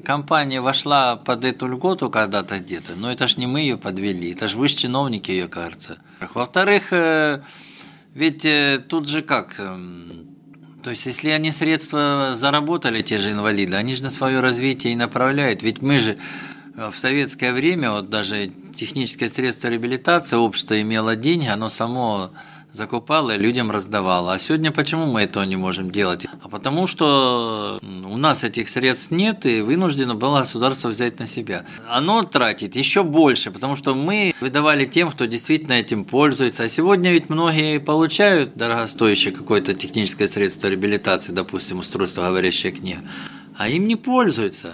компания 0.03 0.61
вошла 0.61 1.15
под 1.15 1.45
эту 1.45 1.67
льготу 1.67 2.09
когда-то 2.09 2.59
где-то, 2.59 2.95
но 2.95 3.11
это 3.11 3.27
ж 3.27 3.37
не 3.37 3.45
мы 3.45 3.59
ее 3.59 3.77
подвели, 3.77 4.31
это 4.31 4.47
ж 4.47 4.55
вы 4.55 4.67
же 4.67 4.75
чиновники 4.75 5.29
ее, 5.29 5.47
кажется. 5.47 5.99
Во-вторых, 6.33 6.91
э, 6.91 7.41
ведь 8.15 8.45
э, 8.45 8.81
тут 8.87 9.07
же 9.09 9.21
как, 9.21 9.59
эм, 9.59 10.27
то 10.81 10.89
есть, 10.89 11.05
если 11.05 11.29
они 11.29 11.51
средства 11.51 12.31
заработали, 12.33 13.01
те 13.01 13.19
же 13.19 13.31
инвалиды, 13.31 13.75
они 13.75 13.93
же 13.93 14.03
на 14.03 14.09
свое 14.09 14.39
развитие 14.39 14.93
и 14.93 14.95
направляют. 14.95 15.61
Ведь 15.61 15.81
мы 15.81 15.99
же 15.99 16.17
в 16.75 16.93
советское 16.95 17.53
время, 17.53 17.91
вот 17.91 18.09
даже 18.09 18.51
техническое 18.73 19.29
средство 19.29 19.67
реабилитации, 19.67 20.35
общество 20.35 20.79
имело 20.81 21.15
деньги, 21.15 21.47
оно 21.47 21.69
само 21.69 22.31
закупала 22.73 23.35
и 23.35 23.37
людям 23.37 23.69
раздавала. 23.69 24.33
А 24.33 24.39
сегодня 24.39 24.71
почему 24.71 25.05
мы 25.05 25.21
этого 25.21 25.43
не 25.43 25.55
можем 25.55 25.91
делать? 25.91 26.25
А 26.41 26.49
потому 26.49 26.87
что 26.87 27.79
у 27.81 28.17
нас 28.17 28.43
этих 28.43 28.67
средств 28.67 29.11
нет, 29.11 29.45
и 29.45 29.61
вынуждено 29.61 30.15
было 30.15 30.39
государство 30.39 30.89
взять 30.89 31.19
на 31.19 31.27
себя. 31.27 31.65
Оно 31.87 32.23
тратит 32.23 32.75
еще 32.75 33.03
больше, 33.03 33.51
потому 33.51 33.75
что 33.75 33.93
мы 33.93 34.33
выдавали 34.41 34.85
тем, 34.85 35.11
кто 35.11 35.25
действительно 35.25 35.73
этим 35.73 36.03
пользуется. 36.03 36.63
А 36.63 36.67
сегодня 36.67 37.11
ведь 37.11 37.29
многие 37.29 37.79
получают 37.79 38.55
дорогостоящее 38.55 39.33
какое-то 39.33 39.75
техническое 39.75 40.27
средство 40.27 40.67
реабилитации, 40.67 41.31
допустим, 41.31 41.77
устройство 41.77 42.23
говорящее 42.23 42.71
книга, 42.71 43.01
а 43.55 43.69
им 43.69 43.87
не 43.87 43.95
пользуются. 43.95 44.73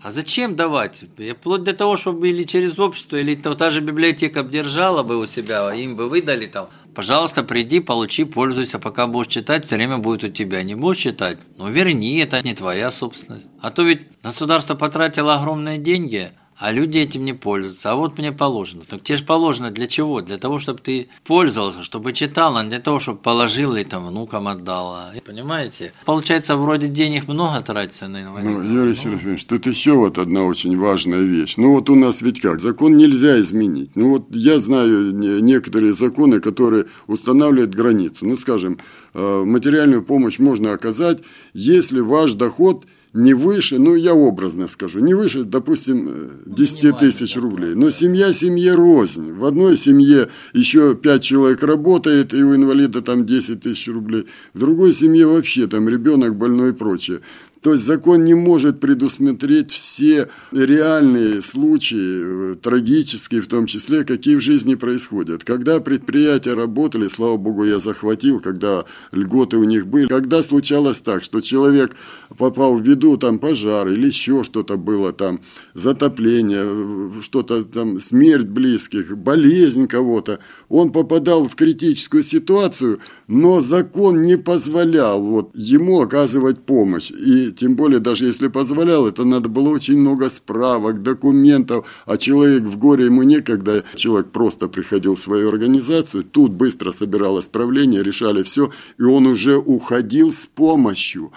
А 0.00 0.10
зачем 0.10 0.56
давать? 0.56 1.04
Вплоть 1.38 1.64
до 1.64 1.72
того, 1.72 1.96
чтобы 1.96 2.28
или 2.28 2.44
через 2.44 2.78
общество, 2.78 3.16
или 3.16 3.34
та 3.34 3.70
же 3.70 3.80
библиотека 3.80 4.42
держала 4.42 5.02
бы 5.02 5.18
у 5.18 5.26
себя, 5.26 5.68
а 5.68 5.74
им 5.74 5.96
бы 5.96 6.08
выдали 6.08 6.46
там 6.46 6.68
Пожалуйста, 6.94 7.42
приди, 7.42 7.80
получи, 7.80 8.24
пользуйся, 8.24 8.78
пока 8.78 9.06
будешь 9.06 9.30
читать, 9.30 9.66
все 9.66 9.76
время 9.76 9.98
будет 9.98 10.24
у 10.24 10.28
тебя. 10.30 10.62
Не 10.62 10.74
будешь 10.74 11.02
читать? 11.02 11.36
Ну, 11.58 11.68
верни, 11.68 12.16
это 12.20 12.40
не 12.42 12.54
твоя 12.54 12.90
собственность. 12.90 13.50
А 13.60 13.70
то 13.70 13.82
ведь 13.82 14.00
государство 14.22 14.74
потратило 14.76 15.34
огромные 15.34 15.76
деньги– 15.76 16.30
а 16.58 16.72
люди 16.72 16.98
этим 16.98 17.24
не 17.24 17.34
пользуются. 17.34 17.92
А 17.92 17.96
вот 17.96 18.18
мне 18.18 18.32
положено. 18.32 18.82
Так 18.88 19.02
тебе 19.02 19.18
же 19.18 19.24
положено 19.24 19.70
для 19.70 19.86
чего? 19.86 20.22
Для 20.22 20.38
того, 20.38 20.58
чтобы 20.58 20.80
ты 20.80 21.08
пользовался, 21.24 21.82
чтобы 21.82 22.12
читал, 22.12 22.56
а 22.56 22.62
не 22.62 22.70
для 22.70 22.78
того, 22.78 22.98
чтобы 22.98 23.18
положил 23.18 23.76
и 23.76 23.84
там 23.84 24.06
внукам 24.06 24.48
отдал. 24.48 24.96
Понимаете? 25.24 25.92
Получается, 26.04 26.56
вроде 26.56 26.88
денег 26.88 27.28
много 27.28 27.60
тратится 27.60 28.08
на 28.08 28.22
инвалидов. 28.22 28.64
Ну, 28.64 28.80
Юрий 28.80 28.94
Серафимович, 28.94 29.44
тут 29.44 29.66
еще 29.66 29.92
вот 29.92 30.18
одна 30.18 30.44
очень 30.44 30.78
важная 30.78 31.20
вещь. 31.20 31.56
Ну 31.56 31.74
вот 31.74 31.90
у 31.90 31.94
нас 31.94 32.22
ведь 32.22 32.40
как, 32.40 32.60
закон 32.60 32.96
нельзя 32.96 33.38
изменить. 33.40 33.94
Ну 33.94 34.10
вот 34.10 34.34
я 34.34 34.58
знаю 34.60 35.14
некоторые 35.14 35.92
законы, 35.92 36.40
которые 36.40 36.86
устанавливают 37.06 37.74
границу. 37.74 38.24
Ну 38.26 38.36
скажем, 38.36 38.78
э, 39.14 39.44
материальную 39.44 40.02
помощь 40.02 40.38
можно 40.38 40.72
оказать, 40.72 41.18
если 41.52 42.00
ваш 42.00 42.34
доход– 42.34 42.86
не 43.16 43.32
выше, 43.32 43.78
ну 43.78 43.94
я 43.94 44.14
образно 44.14 44.68
скажу, 44.68 45.00
не 45.00 45.14
выше, 45.14 45.44
допустим, 45.44 46.30
10 46.44 46.98
тысяч 46.98 47.36
рублей. 47.36 47.74
Но 47.74 47.90
семья 47.90 48.32
семье 48.32 48.74
рознь. 48.74 49.32
В 49.32 49.44
одной 49.46 49.76
семье 49.76 50.28
еще 50.52 50.94
5 50.94 51.22
человек 51.22 51.62
работает, 51.62 52.34
и 52.34 52.42
у 52.42 52.54
инвалида 52.54 53.00
там 53.00 53.24
10 53.24 53.60
тысяч 53.60 53.88
рублей. 53.88 54.26
В 54.52 54.60
другой 54.60 54.92
семье 54.92 55.26
вообще 55.26 55.66
там 55.66 55.88
ребенок 55.88 56.36
больной 56.36 56.70
и 56.70 56.74
прочее. 56.74 57.20
То 57.66 57.72
есть 57.72 57.84
закон 57.84 58.24
не 58.24 58.34
может 58.34 58.78
предусмотреть 58.78 59.72
все 59.72 60.28
реальные 60.52 61.42
случаи, 61.42 62.52
э, 62.52 62.54
трагические 62.54 63.40
в 63.40 63.48
том 63.48 63.66
числе, 63.66 64.04
какие 64.04 64.36
в 64.36 64.40
жизни 64.40 64.76
происходят. 64.76 65.42
Когда 65.42 65.80
предприятия 65.80 66.54
работали, 66.54 67.08
слава 67.08 67.36
богу, 67.36 67.64
я 67.64 67.80
захватил, 67.80 68.38
когда 68.38 68.84
льготы 69.10 69.56
у 69.56 69.64
них 69.64 69.88
были. 69.88 70.06
Когда 70.06 70.44
случалось 70.44 71.00
так, 71.00 71.24
что 71.24 71.40
человек 71.40 71.96
попал 72.38 72.76
в 72.76 72.82
беду, 72.82 73.16
там 73.16 73.40
пожар 73.40 73.88
или 73.88 74.06
еще 74.06 74.44
что-то 74.44 74.76
было, 74.76 75.12
там 75.12 75.40
затопление, 75.74 77.20
что-то 77.20 77.64
там, 77.64 78.00
смерть 78.00 78.46
близких, 78.46 79.18
болезнь 79.18 79.88
кого-то, 79.88 80.38
он 80.68 80.92
попадал 80.92 81.48
в 81.48 81.56
критическую 81.56 82.22
ситуацию, 82.22 83.00
но 83.26 83.60
закон 83.60 84.22
не 84.22 84.38
позволял 84.38 85.20
вот 85.20 85.50
ему 85.56 86.00
оказывать 86.00 86.64
помощь. 86.64 87.10
И 87.10 87.55
тем 87.56 87.74
более, 87.74 88.00
даже 88.00 88.26
если 88.26 88.48
позволял, 88.48 89.06
это 89.06 89.24
надо 89.24 89.48
было 89.48 89.70
очень 89.70 89.98
много 89.98 90.30
справок, 90.30 91.02
документов, 91.02 91.86
а 92.06 92.16
человек 92.16 92.62
в 92.62 92.78
горе 92.78 93.06
ему 93.06 93.22
некогда. 93.22 93.84
Человек 93.94 94.30
просто 94.30 94.68
приходил 94.68 95.14
в 95.14 95.20
свою 95.20 95.48
организацию, 95.48 96.24
тут 96.24 96.52
быстро 96.52 96.92
собиралось 96.92 97.48
правление, 97.48 98.02
решали 98.02 98.42
все, 98.42 98.70
и 98.98 99.02
он 99.02 99.26
уже 99.26 99.56
уходил 99.56 100.32
с 100.32 100.46
помощью. 100.46 101.32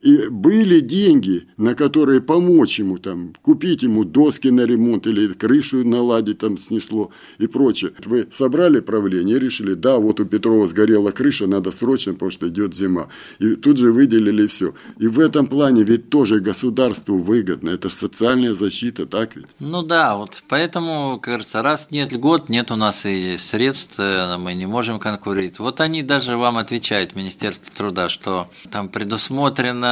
И 0.00 0.28
были 0.30 0.80
деньги, 0.80 1.46
на 1.58 1.74
которые 1.74 2.22
помочь 2.22 2.78
ему, 2.78 2.98
там, 2.98 3.34
купить 3.42 3.82
ему 3.82 4.04
доски 4.04 4.48
на 4.48 4.62
ремонт 4.62 5.06
или 5.06 5.28
крышу 5.28 5.86
наладить, 5.86 6.38
там 6.38 6.56
снесло 6.56 7.10
и 7.38 7.46
прочее. 7.46 7.92
Вы 8.06 8.26
собрали 8.30 8.80
правление 8.80 9.38
решили, 9.38 9.74
да, 9.74 9.98
вот 9.98 10.20
у 10.20 10.24
Петрова 10.24 10.66
сгорела 10.66 11.10
крыша, 11.10 11.46
надо 11.46 11.70
срочно, 11.70 12.14
потому 12.14 12.30
что 12.30 12.48
идет 12.48 12.74
зима. 12.74 13.08
И 13.40 13.56
тут 13.56 13.76
же 13.76 13.92
выделили 13.92 14.46
все. 14.46 14.74
И 14.98 15.06
в 15.06 15.20
этом 15.20 15.46
плане 15.46 15.84
ведь 15.84 16.08
тоже 16.08 16.40
государству 16.40 17.18
выгодно. 17.18 17.68
Это 17.68 17.90
социальная 17.90 18.54
защита, 18.54 19.04
так 19.04 19.36
ведь? 19.36 19.46
Ну 19.58 19.82
да, 19.82 20.16
вот 20.16 20.42
поэтому, 20.48 21.20
кажется, 21.20 21.60
раз 21.60 21.90
нет 21.90 22.10
льгот, 22.12 22.48
нет 22.48 22.70
у 22.70 22.76
нас 22.76 23.04
и 23.04 23.36
средств, 23.36 23.98
э, 23.98 24.38
мы 24.38 24.54
не 24.54 24.66
можем 24.66 24.98
конкурировать. 24.98 25.58
Вот 25.58 25.80
они 25.80 26.02
даже 26.02 26.38
вам 26.38 26.56
отвечают, 26.56 27.14
Министерство 27.14 27.70
труда, 27.76 28.08
что 28.08 28.48
там 28.70 28.88
предусмотрено 28.88 29.89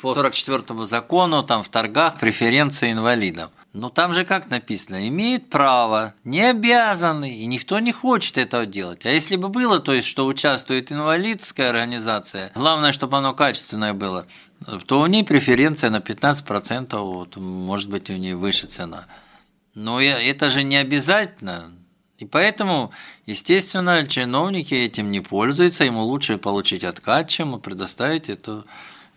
по 0.00 0.14
44 0.14 0.86
закону, 0.86 1.42
там 1.42 1.62
в 1.62 1.68
торгах 1.68 2.18
преференции 2.18 2.92
инвалидам. 2.92 3.50
Но 3.72 3.88
там 3.88 4.14
же 4.14 4.24
как 4.24 4.50
написано, 4.50 5.06
имеет 5.08 5.48
право, 5.48 6.14
не 6.24 6.40
обязаны, 6.40 7.36
и 7.38 7.46
никто 7.46 7.78
не 7.78 7.92
хочет 7.92 8.36
этого 8.36 8.66
делать. 8.66 9.06
А 9.06 9.10
если 9.10 9.36
бы 9.36 9.48
было, 9.48 9.78
то 9.78 9.92
есть, 9.92 10.08
что 10.08 10.26
участвует 10.26 10.90
инвалидская 10.90 11.70
организация, 11.70 12.50
главное, 12.56 12.90
чтобы 12.90 13.18
оно 13.18 13.32
качественное 13.32 13.92
было, 13.92 14.26
то 14.86 15.00
у 15.00 15.06
нее 15.06 15.24
преференция 15.24 15.90
на 15.90 15.98
15%, 15.98 16.98
вот, 16.98 17.36
может 17.36 17.88
быть, 17.90 18.10
у 18.10 18.14
нее 18.14 18.34
выше 18.34 18.66
цена. 18.66 19.06
Но 19.74 20.00
это 20.00 20.50
же 20.50 20.64
не 20.64 20.76
обязательно. 20.76 21.70
И 22.18 22.26
поэтому, 22.26 22.90
естественно, 23.24 24.04
чиновники 24.04 24.74
этим 24.74 25.12
не 25.12 25.20
пользуются, 25.20 25.84
ему 25.84 26.02
лучше 26.02 26.38
получить 26.38 26.82
откат, 26.82 27.28
чем 27.28 27.58
предоставить 27.60 28.28
эту 28.28 28.66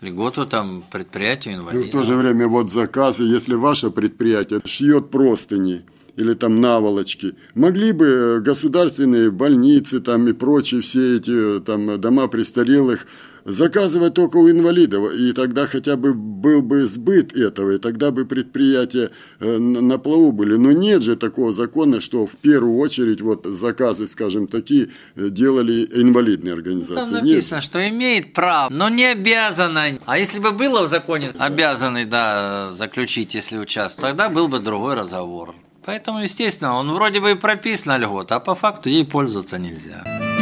льготу 0.03 0.45
там 0.45 0.83
предприятию 0.91 1.55
инвалидов. 1.55 1.86
И 1.86 1.89
в 1.89 1.91
то 1.91 2.03
же 2.03 2.15
время 2.15 2.48
вот 2.48 2.72
заказы, 2.72 3.24
если 3.24 3.55
ваше 3.55 3.89
предприятие 3.89 4.62
шьет 4.65 5.10
простыни 5.10 5.81
или 6.15 6.33
там 6.33 6.55
наволочки, 6.57 7.36
могли 7.55 7.91
бы 7.91 8.05
э, 8.05 8.39
государственные 8.41 9.31
больницы 9.31 10.00
там 10.00 10.27
и 10.27 10.33
прочие 10.33 10.81
все 10.81 11.17
эти 11.17 11.60
там 11.62 12.00
дома 12.00 12.27
престарелых 12.27 13.07
заказывать 13.45 14.13
только 14.13 14.38
у 14.38 14.50
инвалидов, 14.50 15.13
и 15.13 15.33
тогда 15.33 15.65
хотя 15.67 15.95
бы 15.97 16.13
был 16.13 16.62
бы 16.62 16.88
сбыт 16.88 17.35
этого, 17.35 17.71
и 17.71 17.77
тогда 17.77 18.12
бы 18.12 18.25
предприятия 18.25 19.12
э, 19.39 19.57
на 19.57 19.97
плаву 19.97 20.31
были. 20.31 20.55
Но 20.55 20.71
нет 20.71 21.03
же 21.03 21.15
такого 21.15 21.53
закона, 21.53 22.00
что 22.00 22.25
в 22.25 22.35
первую 22.38 22.77
очередь 22.77 23.21
вот 23.21 23.45
заказы, 23.45 24.07
скажем, 24.07 24.47
такие 24.47 24.89
э, 25.15 25.29
делали 25.29 25.88
инвалидные 25.93 26.53
организации. 26.53 26.95
Там 26.95 27.12
написано, 27.12 27.55
нет. 27.57 27.63
что 27.63 27.89
имеет 27.89 28.33
право, 28.33 28.69
но 28.69 28.89
не 28.89 29.05
обязана. 29.05 29.85
А 30.05 30.17
если 30.17 30.39
бы 30.39 30.51
было 30.51 30.83
в 30.83 30.88
законе 30.88 31.31
обязаны, 31.38 32.05
да, 32.05 32.71
заключить, 32.71 33.35
если 33.35 33.57
участвует, 33.57 34.09
тогда 34.09 34.29
был 34.29 34.47
бы 34.47 34.59
другой 34.59 34.95
разговор. 34.95 35.55
Поэтому, 35.85 36.21
естественно, 36.21 36.75
он 36.75 36.91
вроде 36.91 37.19
бы 37.19 37.31
и 37.31 37.35
прописан 37.35 38.01
льгот, 38.01 38.31
а 38.31 38.39
по 38.39 38.55
факту 38.55 38.89
ей 38.89 39.05
пользоваться 39.05 39.57
нельзя. 39.59 40.33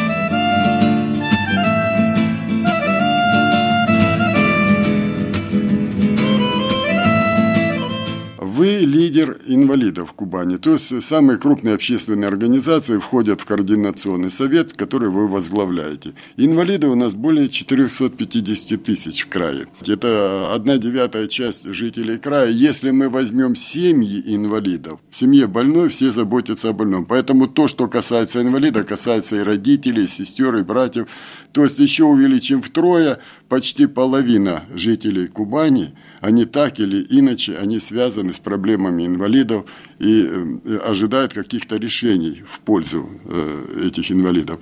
Вы 8.62 8.86
лидер 8.86 9.40
инвалидов 9.48 10.12
в 10.12 10.14
Кубани. 10.14 10.58
То 10.58 10.74
есть 10.74 11.04
самые 11.04 11.40
крупные 11.40 11.74
общественные 11.74 12.28
организации 12.28 13.00
входят 13.00 13.42
в 13.42 13.46
координационный 13.46 14.30
совет, 14.30 14.74
который 14.74 15.10
вы 15.10 15.28
возглавляете. 15.28 16.14
Инвалиды 16.38 16.86
у 16.88 16.94
нас 16.94 17.14
более 17.14 17.50
450 17.50 18.84
тысяч 18.84 19.24
в 19.24 19.30
крае. 19.30 19.66
Это 19.88 20.54
одна 20.54 20.78
девятая 20.78 21.28
часть 21.28 21.74
жителей 21.74 22.20
края. 22.20 22.52
Если 22.52 22.92
мы 22.92 23.10
возьмем 23.10 23.56
семьи 23.56 24.22
инвалидов, 24.28 25.00
в 25.10 25.16
семье 25.16 25.48
больной 25.48 25.90
все 25.90 26.12
заботятся 26.12 26.70
о 26.70 26.74
больном. 26.74 27.06
Поэтому 27.06 27.48
то, 27.48 27.68
что 27.68 27.88
касается 27.88 28.44
инвалида, 28.44 28.84
касается 28.84 29.38
и 29.38 29.40
родителей, 29.40 30.04
и 30.04 30.08
сестер, 30.08 30.56
и 30.58 30.62
братьев. 30.62 31.08
То 31.52 31.64
есть 31.64 31.80
еще 31.80 32.04
увеличим 32.04 32.62
втрое, 32.62 33.18
почти 33.50 33.88
половина 33.88 34.62
жителей 34.76 35.26
Кубани– 35.26 35.96
они 36.22 36.46
так 36.46 36.80
или 36.80 37.04
иначе, 37.10 37.58
они 37.58 37.80
связаны 37.80 38.32
с 38.32 38.40
проблемами 38.40 39.08
инвалидов 39.08 39.66
и 40.00 40.24
э, 40.24 40.78
ожидают 40.78 41.34
каких-то 41.34 41.78
решений 41.78 42.44
в 42.46 42.62
пользу 42.62 43.10
э, 43.26 43.88
этих 43.88 44.12
инвалидов. 44.12 44.60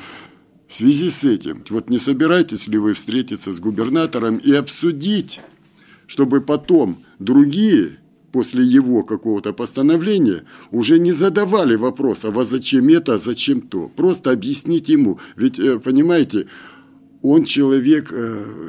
В 0.69 0.73
связи 0.73 1.09
с 1.09 1.25
этим, 1.25 1.63
вот 1.69 1.89
не 1.89 1.97
собираетесь 1.99 2.67
ли 2.67 2.77
вы 2.77 2.93
встретиться 2.93 3.51
с 3.51 3.59
губернатором 3.59 4.37
и 4.37 4.53
обсудить, 4.53 5.41
чтобы 6.07 6.39
потом 6.39 7.03
другие 7.19 7.97
после 8.31 8.63
его 8.63 9.03
какого-то 9.03 9.51
постановления 9.51 10.43
уже 10.71 10.97
не 10.97 11.11
задавали 11.11 11.75
вопрос, 11.75 12.23
а 12.23 12.43
зачем 12.43 12.87
это, 12.87 13.15
а 13.15 13.19
зачем 13.19 13.59
то. 13.61 13.89
Просто 13.89 14.31
объяснить 14.31 14.87
ему. 14.87 15.19
Ведь, 15.35 15.59
э, 15.59 15.77
понимаете, 15.79 16.45
он 17.21 17.43
человек, 17.43 18.13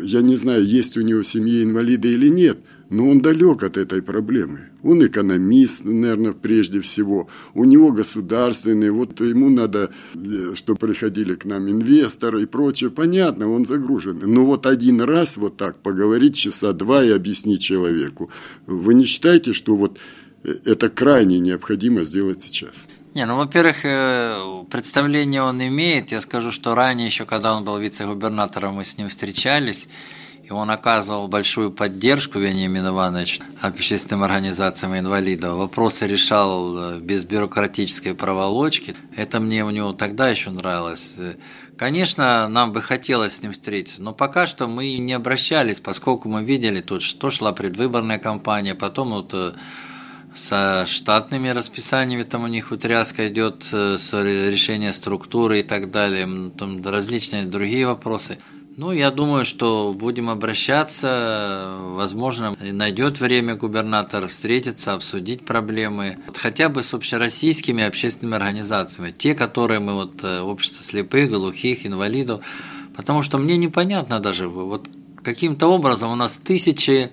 я 0.02 0.22
не 0.22 0.34
знаю, 0.34 0.64
есть 0.66 0.96
у 0.96 1.02
него 1.02 1.20
в 1.20 1.26
семье 1.26 1.62
инвалиды 1.62 2.12
или 2.12 2.26
нет– 2.26 2.58
но 2.90 3.08
он 3.08 3.20
далек 3.22 3.62
от 3.62 3.76
этой 3.76 4.02
проблемы. 4.02 4.68
Он 4.82 5.06
экономист, 5.06 5.84
наверное, 5.84 6.32
прежде 6.32 6.80
всего. 6.80 7.28
У 7.54 7.64
него 7.64 7.92
государственный, 7.92 8.90
вот 8.90 9.20
ему 9.20 9.48
надо, 9.48 9.90
э, 10.14 10.54
чтобы 10.54 10.78
приходили 10.78 11.36
к 11.36 11.44
нам 11.44 11.70
инвесторы 11.70 12.42
и 12.42 12.46
прочее. 12.46 12.90
Понятно, 12.90 13.48
он 13.48 13.64
загружен. 13.64 14.20
Но 14.22 14.44
вот 14.44 14.66
один 14.66 15.00
раз 15.00 15.36
вот 15.36 15.56
так 15.56 15.78
поговорить 15.78 16.34
часа 16.34 16.72
два 16.72 17.04
и 17.04 17.10
объяснить 17.10 17.62
человеку. 17.62 18.30
Вы 18.66 18.94
не 18.94 19.04
считаете, 19.04 19.52
что 19.52 19.76
вот 19.76 19.98
э, 20.42 20.54
это 20.64 20.88
крайне 20.88 21.38
необходимо 21.38 22.02
сделать 22.02 22.42
сейчас? 22.42 22.88
Не, 23.14 23.24
ну, 23.26 23.36
во-первых, 23.36 23.84
э, 23.84 24.64
представление 24.68 25.42
он 25.42 25.62
имеет. 25.62 26.10
Я 26.10 26.20
скажу, 26.20 26.50
что 26.50 26.74
ранее, 26.74 27.06
еще 27.06 27.24
когда 27.24 27.54
он 27.54 27.64
был 27.64 27.78
вице-губернатором, 27.78 28.74
мы 28.74 28.84
с 28.84 28.98
ним 28.98 29.08
встречались, 29.08 29.88
и 30.50 30.52
он 30.52 30.70
оказывал 30.70 31.28
большую 31.28 31.70
поддержку 31.70 32.40
Вениамин 32.40 32.88
Иванович 32.88 33.40
общественным 33.60 34.24
организациям 34.24 34.98
инвалидов. 34.98 35.56
Вопросы 35.56 36.08
решал 36.08 36.76
э, 36.76 36.98
без 36.98 37.24
бюрократической 37.24 38.14
проволочки. 38.14 38.96
Это 39.16 39.38
мне 39.38 39.64
у 39.64 39.70
него 39.70 39.92
тогда 39.92 40.28
еще 40.28 40.50
нравилось. 40.50 41.14
Конечно, 41.76 42.48
нам 42.48 42.72
бы 42.72 42.82
хотелось 42.82 43.36
с 43.36 43.42
ним 43.42 43.52
встретиться, 43.52 44.02
но 44.02 44.12
пока 44.12 44.44
что 44.44 44.66
мы 44.66 44.98
не 44.98 45.12
обращались, 45.12 45.80
поскольку 45.80 46.28
мы 46.28 46.42
видели 46.42 46.80
тут, 46.80 47.02
что 47.02 47.30
шла 47.30 47.52
предвыборная 47.52 48.18
кампания, 48.18 48.74
потом 48.74 49.10
вот 49.10 49.30
э, 49.32 49.52
со 50.34 50.84
штатными 50.84 51.48
расписаниями, 51.48 52.24
там 52.24 52.42
у 52.44 52.48
них 52.48 52.72
утряска 52.72 53.28
идет, 53.28 53.68
э, 53.72 53.98
с 53.98 54.12
решения 54.20 54.92
структуры 54.92 55.60
и 55.60 55.62
так 55.62 55.92
далее, 55.92 56.50
там 56.58 56.82
различные 56.82 57.44
другие 57.44 57.86
вопросы. 57.86 58.38
Ну, 58.76 58.92
я 58.92 59.10
думаю, 59.10 59.44
что 59.44 59.92
будем 59.98 60.30
обращаться, 60.30 61.76
возможно, 61.80 62.56
найдет 62.60 63.20
время 63.20 63.56
губернатор 63.56 64.28
встретиться, 64.28 64.94
обсудить 64.94 65.44
проблемы, 65.44 66.18
вот 66.26 66.36
хотя 66.36 66.68
бы 66.68 66.82
с 66.82 66.94
общероссийскими 66.94 67.82
общественными 67.82 68.36
организациями, 68.36 69.10
те, 69.10 69.34
которые 69.34 69.80
мы, 69.80 69.94
вот, 69.94 70.22
э, 70.22 70.40
общество 70.40 70.84
слепых, 70.84 71.30
глухих, 71.30 71.84
инвалидов, 71.84 72.44
потому 72.94 73.22
что 73.22 73.38
мне 73.38 73.56
непонятно 73.56 74.20
даже, 74.20 74.48
вот 74.48 74.88
каким-то 75.22 75.66
образом 75.66 76.12
у 76.12 76.16
нас 76.16 76.36
тысячи 76.36 77.10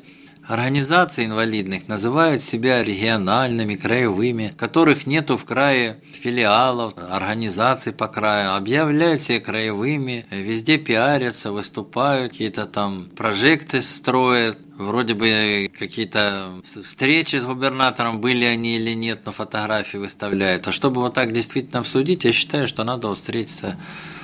Организации 0.48 1.26
инвалидных 1.26 1.90
называют 1.90 2.42
себя 2.42 2.82
региональными, 2.82 3.76
краевыми, 3.76 4.54
которых 4.58 5.06
нету 5.06 5.36
в 5.36 5.44
крае 5.44 5.98
филиалов, 6.14 6.94
организаций 7.12 7.92
по 7.92 8.08
краю, 8.08 8.56
объявляют 8.56 9.22
себя 9.22 9.42
краевыми, 9.42 10.26
везде 10.32 10.78
пиарятся, 10.78 11.52
выступают, 11.52 12.32
какие-то 12.32 12.66
там 12.66 13.10
прожекты 13.14 13.82
строят, 13.82 14.58
вроде 14.78 15.16
бы 15.16 15.70
какие-то 15.78 16.54
встречи 16.64 17.36
с 17.36 17.44
губернатором, 17.44 18.22
были 18.22 18.46
они 18.46 18.78
или 18.78 18.94
нет, 18.94 19.24
но 19.26 19.34
фотографии 19.34 19.98
выставляют. 19.98 20.66
А 20.66 20.72
чтобы 20.72 21.02
вот 21.02 21.14
так 21.14 21.34
действительно 21.34 21.80
обсудить, 21.80 22.24
я 22.24 22.32
считаю, 22.32 22.70
что 22.70 22.86
надо 22.86 23.14
встретиться 23.14 23.76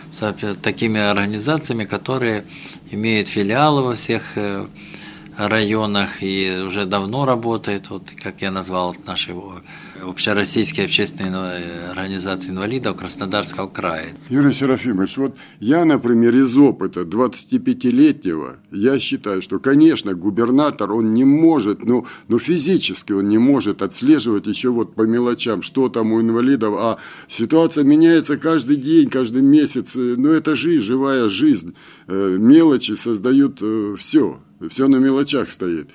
с 0.09 0.33
такими 0.61 1.01
организациями, 1.01 1.83
которые 1.83 2.45
имеют 2.91 3.27
филиалы 3.27 3.81
во 3.81 3.95
всех 3.95 4.37
э, 4.37 4.67
районах 5.37 6.21
и 6.21 6.63
уже 6.65 6.85
давно 6.85 7.25
работает, 7.25 7.89
вот 7.89 8.03
как 8.21 8.41
я 8.41 8.51
назвал 8.51 8.95
наши 9.05 9.33
общероссийские 10.01 10.85
общественные 10.85 11.89
организации 11.89 12.51
инвалидов 12.51 12.97
Краснодарского 12.97 13.67
края. 13.67 14.07
Юрий 14.29 14.53
Серафимович, 14.53 15.17
вот 15.17 15.37
я, 15.59 15.85
например, 15.85 16.35
из 16.35 16.55
опыта 16.57 17.01
25-летнего, 17.01 18.57
я 18.71 18.99
считаю, 18.99 19.41
что, 19.41 19.59
конечно, 19.59 20.13
губернатор, 20.13 20.91
он 20.91 21.13
не 21.13 21.23
может, 21.23 21.83
ну, 21.83 22.05
ну 22.27 22.39
физически 22.39 23.13
он 23.13 23.29
не 23.29 23.37
может 23.37 23.81
отслеживать 23.81 24.47
еще 24.47 24.69
вот 24.69 24.95
по 24.95 25.03
мелочам, 25.03 25.61
что 25.61 25.89
там 25.89 26.11
у 26.11 26.21
инвалидов, 26.21 26.75
а 26.77 26.97
ситуация 27.27 27.83
меняется 27.83 28.37
каждый 28.37 28.75
день, 28.75 29.09
каждый 29.09 29.41
месяц, 29.41 29.95
ну 29.95 30.29
это 30.29 30.55
жизнь, 30.55 30.83
живая 30.83 31.29
жизнь, 31.29 31.73
э, 32.07 32.37
мелочи 32.39 32.93
создают 32.93 33.59
э, 33.61 33.95
все 33.97 34.39
все 34.69 34.87
на 34.87 34.97
мелочах 34.97 35.49
стоит. 35.49 35.89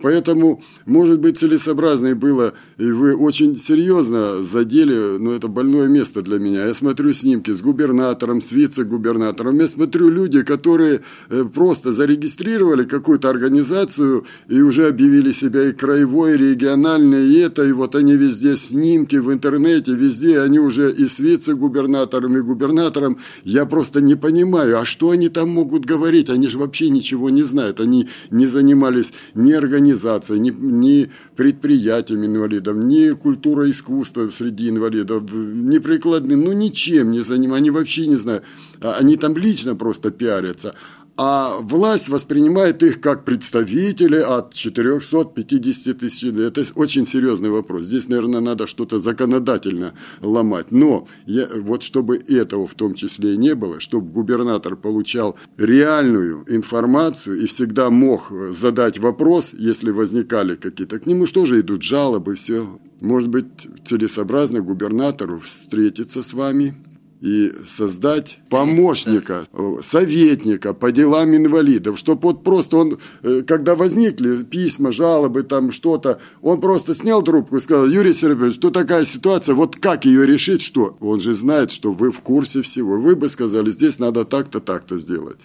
Поэтому, 0.00 0.62
может 0.86 1.20
быть, 1.20 1.38
целесообразно 1.38 2.14
было, 2.16 2.54
и 2.82 2.90
вы 2.90 3.14
очень 3.14 3.56
серьезно 3.56 4.42
задели, 4.42 5.16
но 5.18 5.32
это 5.32 5.46
больное 5.46 5.86
место 5.86 6.20
для 6.20 6.40
меня. 6.40 6.66
Я 6.66 6.74
смотрю 6.74 7.12
снимки 7.12 7.52
с 7.52 7.60
губернатором, 7.60 8.42
с 8.42 8.50
вице-губернатором. 8.50 9.56
Я 9.60 9.68
смотрю 9.68 10.08
люди, 10.08 10.42
которые 10.42 11.02
э, 11.30 11.44
просто 11.44 11.92
зарегистрировали 11.92 12.82
какую-то 12.82 13.30
организацию 13.30 14.24
и 14.48 14.60
уже 14.62 14.88
объявили 14.88 15.30
себя 15.30 15.68
и 15.68 15.72
краевой, 15.72 16.34
и 16.34 16.38
региональной, 16.38 17.28
и 17.28 17.38
это, 17.38 17.64
и 17.64 17.70
вот 17.70 17.94
они 17.94 18.14
везде 18.16 18.56
снимки 18.56 19.14
в 19.14 19.32
интернете, 19.32 19.94
везде 19.94 20.40
они 20.40 20.58
уже 20.58 20.92
и 20.92 21.06
с 21.06 21.20
вице-губернатором, 21.20 22.36
и 22.36 22.40
губернатором. 22.40 23.18
Я 23.44 23.64
просто 23.64 24.00
не 24.00 24.16
понимаю, 24.16 24.80
а 24.80 24.84
что 24.84 25.10
они 25.10 25.28
там 25.28 25.50
могут 25.50 25.84
говорить? 25.84 26.30
Они 26.30 26.48
же 26.48 26.58
вообще 26.58 26.88
ничего 26.88 27.30
не 27.30 27.42
знают. 27.42 27.78
Они 27.78 28.08
не 28.30 28.46
занимались 28.46 29.12
ни 29.34 29.52
организацией, 29.52 30.40
ни, 30.40 30.50
ни 30.50 31.10
предприятием 31.36 32.24
инвалидов, 32.24 32.71
ни 32.80 33.10
культурой 33.14 33.72
искусства 33.72 34.30
среди 34.30 34.68
инвалидов, 34.68 35.24
ни 35.32 35.78
прикладным, 35.78 36.44
ну 36.44 36.52
ничем 36.52 37.10
не 37.10 37.20
занимаются, 37.20 37.58
они 37.58 37.70
вообще 37.70 38.06
не 38.06 38.16
знаю, 38.16 38.42
а, 38.80 38.96
они 39.00 39.16
там 39.16 39.36
лично 39.36 39.74
просто 39.74 40.10
пиарятся 40.10 40.74
а 41.16 41.58
власть 41.60 42.08
воспринимает 42.08 42.82
их 42.82 43.00
как 43.00 43.24
представители 43.24 44.16
от 44.16 44.54
450 44.54 45.98
тысяч. 45.98 46.24
Это 46.24 46.64
очень 46.74 47.04
серьезный 47.04 47.50
вопрос. 47.50 47.84
Здесь, 47.84 48.08
наверное, 48.08 48.40
надо 48.40 48.66
что-то 48.66 48.98
законодательно 48.98 49.94
ломать. 50.20 50.70
Но 50.70 51.06
я, 51.26 51.46
вот 51.54 51.82
чтобы 51.82 52.16
этого 52.16 52.66
в 52.66 52.74
том 52.74 52.94
числе 52.94 53.34
и 53.34 53.36
не 53.36 53.54
было, 53.54 53.78
чтобы 53.78 54.10
губернатор 54.10 54.76
получал 54.76 55.36
реальную 55.58 56.44
информацию 56.48 57.40
и 57.40 57.46
всегда 57.46 57.90
мог 57.90 58.32
задать 58.50 58.98
вопрос, 58.98 59.52
если 59.52 59.90
возникали 59.90 60.54
какие-то 60.54 60.98
к 60.98 61.06
нему, 61.06 61.26
что 61.26 61.46
же 61.46 61.60
идут 61.60 61.82
жалобы, 61.82 62.34
все. 62.36 62.78
Может 63.00 63.28
быть, 63.28 63.68
целесообразно 63.84 64.60
губернатору 64.60 65.40
встретиться 65.40 66.22
с 66.22 66.32
вами, 66.32 66.74
и 67.22 67.52
создать 67.66 68.40
помощника, 68.50 69.44
советника 69.80 70.74
по 70.74 70.90
делам 70.90 71.36
инвалидов, 71.36 71.96
чтобы 71.96 72.20
вот 72.22 72.42
просто 72.42 72.76
он, 72.76 72.98
э, 73.22 73.42
когда 73.46 73.76
возникли 73.76 74.42
письма, 74.42 74.90
жалобы, 74.90 75.44
там 75.44 75.70
что-то, 75.70 76.20
он 76.42 76.60
просто 76.60 76.94
снял 76.94 77.22
трубку 77.22 77.58
и 77.58 77.60
сказал, 77.60 77.86
Юрий 77.86 78.12
Сергеевич, 78.12 78.54
что 78.54 78.70
такая 78.70 79.04
ситуация, 79.04 79.54
вот 79.54 79.76
как 79.76 80.04
ее 80.04 80.26
решить, 80.26 80.62
что? 80.62 80.96
Он 81.00 81.20
же 81.20 81.32
знает, 81.34 81.70
что 81.70 81.92
вы 81.92 82.10
в 82.10 82.20
курсе 82.20 82.60
всего. 82.60 82.98
Вы 82.98 83.14
бы 83.14 83.28
сказали, 83.28 83.70
здесь 83.70 84.00
надо 84.00 84.24
так-то, 84.24 84.58
так-то 84.58 84.98
сделать. 84.98 85.36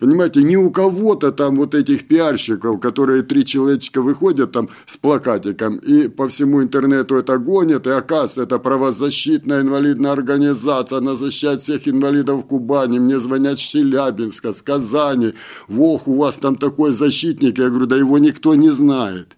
Понимаете, 0.00 0.42
не 0.42 0.56
у 0.56 0.70
кого-то 0.70 1.30
там 1.30 1.56
вот 1.56 1.74
этих 1.74 2.08
пиарщиков, 2.08 2.80
которые 2.80 3.22
три 3.22 3.44
человечка 3.44 4.02
выходят 4.02 4.50
там 4.50 4.68
с 4.86 4.96
плакатиком 4.96 5.76
и 5.76 6.08
по 6.08 6.28
всему 6.28 6.62
интернету 6.62 7.14
это 7.14 7.38
гонят, 7.38 7.86
и 7.86 7.90
оказывается, 7.90 8.42
это 8.42 8.58
правозащитная 8.58 9.60
инвалидная 9.60 10.10
организация, 10.10 10.98
она 10.98 11.14
защищает 11.14 11.60
всех 11.60 11.86
инвалидов 11.86 12.46
Кубани, 12.46 12.98
мне 12.98 13.20
звонят 13.20 13.58
с 13.58 13.62
Челябинска, 13.62 14.52
с 14.52 14.62
Казани, 14.62 15.32
ох, 15.68 16.08
у 16.08 16.14
вас 16.16 16.34
там 16.34 16.56
такой 16.56 16.92
защитник, 16.92 17.58
я 17.58 17.68
говорю, 17.68 17.86
да 17.86 17.96
его 17.96 18.18
никто 18.18 18.56
не 18.56 18.70
знает. 18.70 19.36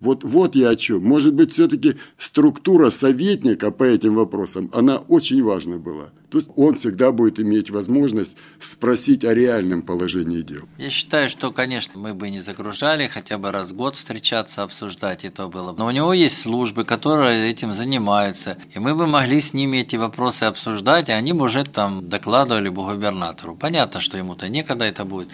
Вот, 0.00 0.24
вот 0.24 0.54
я 0.54 0.70
о 0.70 0.76
чем. 0.76 1.02
Может 1.04 1.34
быть, 1.34 1.52
все-таки 1.52 1.96
структура 2.18 2.90
советника 2.90 3.70
по 3.70 3.84
этим 3.84 4.14
вопросам, 4.14 4.70
она 4.74 4.98
очень 4.98 5.42
важна 5.42 5.78
была. 5.78 6.10
То 6.28 6.38
есть 6.38 6.50
он 6.56 6.74
всегда 6.74 7.12
будет 7.12 7.40
иметь 7.40 7.70
возможность 7.70 8.36
спросить 8.58 9.24
о 9.24 9.32
реальном 9.32 9.80
положении 9.80 10.42
дел. 10.42 10.68
Я 10.76 10.90
считаю, 10.90 11.28
что, 11.30 11.50
конечно, 11.50 11.98
мы 11.98 12.12
бы 12.12 12.28
не 12.28 12.40
загружали, 12.40 13.06
хотя 13.06 13.38
бы 13.38 13.50
раз 13.52 13.70
в 13.70 13.76
год 13.76 13.94
встречаться, 13.96 14.62
обсуждать, 14.64 15.24
и 15.24 15.30
то 15.30 15.48
было. 15.48 15.72
Но 15.72 15.86
у 15.86 15.90
него 15.90 16.12
есть 16.12 16.38
службы, 16.38 16.84
которые 16.84 17.48
этим 17.50 17.72
занимаются, 17.72 18.58
и 18.74 18.78
мы 18.78 18.94
бы 18.94 19.06
могли 19.06 19.40
с 19.40 19.54
ними 19.54 19.78
эти 19.78 19.96
вопросы 19.96 20.44
обсуждать, 20.44 21.08
и 21.08 21.12
они 21.12 21.32
бы 21.32 21.46
уже 21.46 21.64
там 21.64 22.06
докладывали 22.06 22.68
бы 22.68 22.84
губернатору. 22.84 23.56
Понятно, 23.56 24.00
что 24.00 24.18
ему-то 24.18 24.48
некогда 24.48 24.84
это 24.84 25.04
будет. 25.04 25.30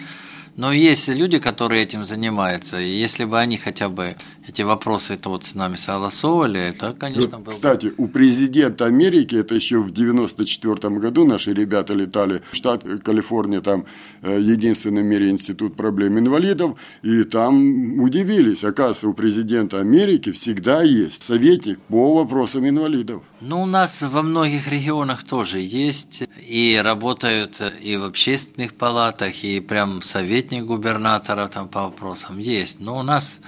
Но 0.55 0.71
есть 0.71 1.07
люди, 1.07 1.39
которые 1.39 1.81
этим 1.81 2.05
занимаются, 2.05 2.79
и 2.79 2.87
если 2.87 3.25
бы 3.25 3.39
они 3.39 3.57
хотя 3.57 3.89
бы 3.89 4.15
эти 4.47 4.61
вопросы 4.61 5.15
это 5.15 5.29
вот 5.29 5.45
с 5.45 5.55
нами 5.55 5.75
согласовывали, 5.75 6.59
это, 6.59 6.93
конечно, 6.93 7.37
ну, 7.37 7.43
было 7.45 7.53
Кстати, 7.53 7.91
у 7.97 8.07
президента 8.07 8.85
Америки, 8.85 9.35
это 9.35 9.55
еще 9.55 9.79
в 9.79 9.91
94 9.91 10.95
году 10.99 11.25
наши 11.25 11.53
ребята 11.53 11.93
летали 11.93 12.43
в 12.51 12.55
штат 12.55 12.83
Калифорния, 13.03 13.61
там 13.61 13.85
э, 14.21 14.39
единственный 14.39 15.01
в 15.01 15.05
мире 15.05 15.31
институт 15.31 15.75
проблем 15.75 16.19
инвалидов, 16.19 16.77
и 17.01 17.23
там 17.23 17.99
удивились, 17.99 18.63
оказывается, 18.63 19.07
у 19.07 19.13
президента 19.13 19.79
Америки 19.79 20.31
всегда 20.31 20.83
есть 20.83 21.23
советник 21.23 21.79
по 21.79 22.15
вопросам 22.15 22.67
инвалидов. 22.69 23.23
Ну, 23.41 23.63
у 23.63 23.65
нас 23.65 24.01
во 24.01 24.21
многих 24.21 24.67
регионах 24.67 25.23
тоже 25.23 25.59
есть, 25.59 26.23
и 26.47 26.79
работают 26.81 27.61
и 27.81 27.97
в 27.97 28.03
общественных 28.03 28.73
палатах, 28.73 29.43
и 29.43 29.59
прям 29.59 30.01
советник 30.43 30.65
губернатора 30.65 31.47
там 31.47 31.67
по 31.69 31.83
вопросам 31.83 32.37
есть. 32.37 32.79
Но 32.79 32.97
у 32.97 33.03
нас 33.03 33.39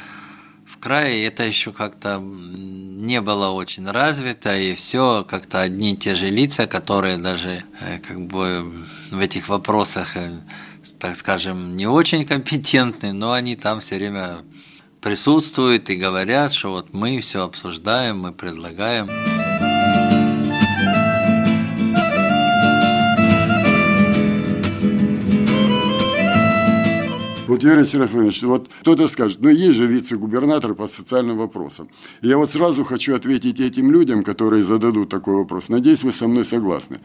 в 0.65 0.77
крае 0.77 1.27
это 1.27 1.43
еще 1.43 1.71
как-то 1.71 2.19
не 2.19 3.21
было 3.21 3.49
очень 3.49 3.89
развито, 3.89 4.55
и 4.55 4.73
все 4.75 5.25
как-то 5.27 5.62
одни 5.62 5.93
и 5.93 5.97
те 5.97 6.15
же 6.15 6.29
лица, 6.29 6.67
которые 6.67 7.17
даже 7.17 7.63
э, 7.81 7.99
как 7.99 8.19
бы 8.19 8.65
в 9.12 9.19
этих 9.19 9.49
вопросах, 9.49 10.15
э, 10.15 10.39
так 10.99 11.15
скажем, 11.15 11.75
не 11.75 11.88
очень 11.88 12.25
компетентны, 12.25 13.13
но 13.13 13.34
они 13.34 13.55
там 13.55 13.79
все 13.79 13.95
время 13.95 14.38
присутствуют 15.01 15.89
и 15.89 15.97
говорят, 15.97 16.53
что 16.53 16.71
вот 16.71 16.93
мы 16.93 17.19
все 17.19 17.43
обсуждаем, 17.43 18.19
мы 18.19 18.31
предлагаем. 18.31 19.35
Юрий 27.65 27.84
Серафимович, 27.84 28.43
вот 28.43 28.69
кто-то 28.82 29.08
скажет, 29.08 29.39
ну 29.41 29.49
есть 29.49 29.73
же 29.73 29.88
вице-губернатор 29.88 30.75
по 30.75 30.88
социальным 30.88 31.38
вопросам. 31.38 31.89
Я 32.21 32.38
вот 32.38 32.51
сразу 32.51 32.84
хочу 32.84 33.15
ответить 33.15 33.60
этим 33.60 33.91
людям, 33.91 34.23
которые 34.23 34.63
зададут 34.63 35.10
такой 35.10 35.36
вопрос. 35.36 35.69
Надеюсь, 35.69 36.04
вы 36.04 36.12
со 36.12 36.28
мной 36.28 36.45
согласны. 36.45 36.99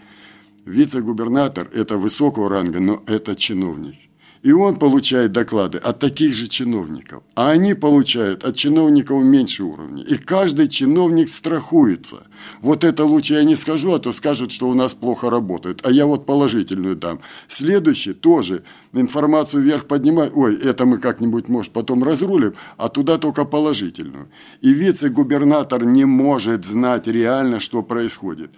Вице-губернатор– 0.66 1.70
это 1.72 1.96
высокого 1.96 2.50
ранга, 2.50 2.78
но 2.78 3.02
это 3.06 3.34
чиновник. 3.34 4.09
И 4.42 4.52
он 4.52 4.78
получает 4.78 5.32
доклады 5.32 5.76
от 5.76 5.98
таких 5.98 6.32
же 6.32 6.48
чиновников. 6.48 7.22
А 7.34 7.50
они 7.50 7.74
получают 7.74 8.42
от 8.42 8.56
чиновников 8.56 9.22
меньше 9.22 9.64
уровня. 9.64 10.02
И 10.02 10.16
каждый 10.16 10.68
чиновник 10.68 11.28
страхуется. 11.28 12.22
Вот 12.62 12.82
это 12.82 13.04
лучше 13.04 13.34
я 13.34 13.44
не 13.44 13.54
скажу, 13.54 13.92
а 13.92 13.98
то 13.98 14.12
скажут, 14.12 14.50
что 14.50 14.70
у 14.70 14.74
нас 14.74 14.94
плохо 14.94 15.28
работает. 15.28 15.84
А 15.84 15.90
я 15.90 16.06
вот 16.06 16.24
положительную 16.24 16.96
дам. 16.96 17.20
Следующий 17.48 18.14
тоже 18.14 18.62
информацию 18.94 19.62
вверх 19.62 19.84
поднимает. 19.86 20.32
Ой, 20.34 20.56
это 20.56 20.86
мы 20.86 20.96
как-нибудь, 20.96 21.48
может, 21.48 21.72
потом 21.72 22.02
разрулим, 22.02 22.54
а 22.78 22.88
туда 22.88 23.18
только 23.18 23.44
положительную. 23.44 24.30
И 24.62 24.72
вице-губернатор 24.72 25.84
не 25.84 26.06
может 26.06 26.64
знать 26.64 27.06
реально, 27.06 27.60
что 27.60 27.82
происходит. 27.82 28.50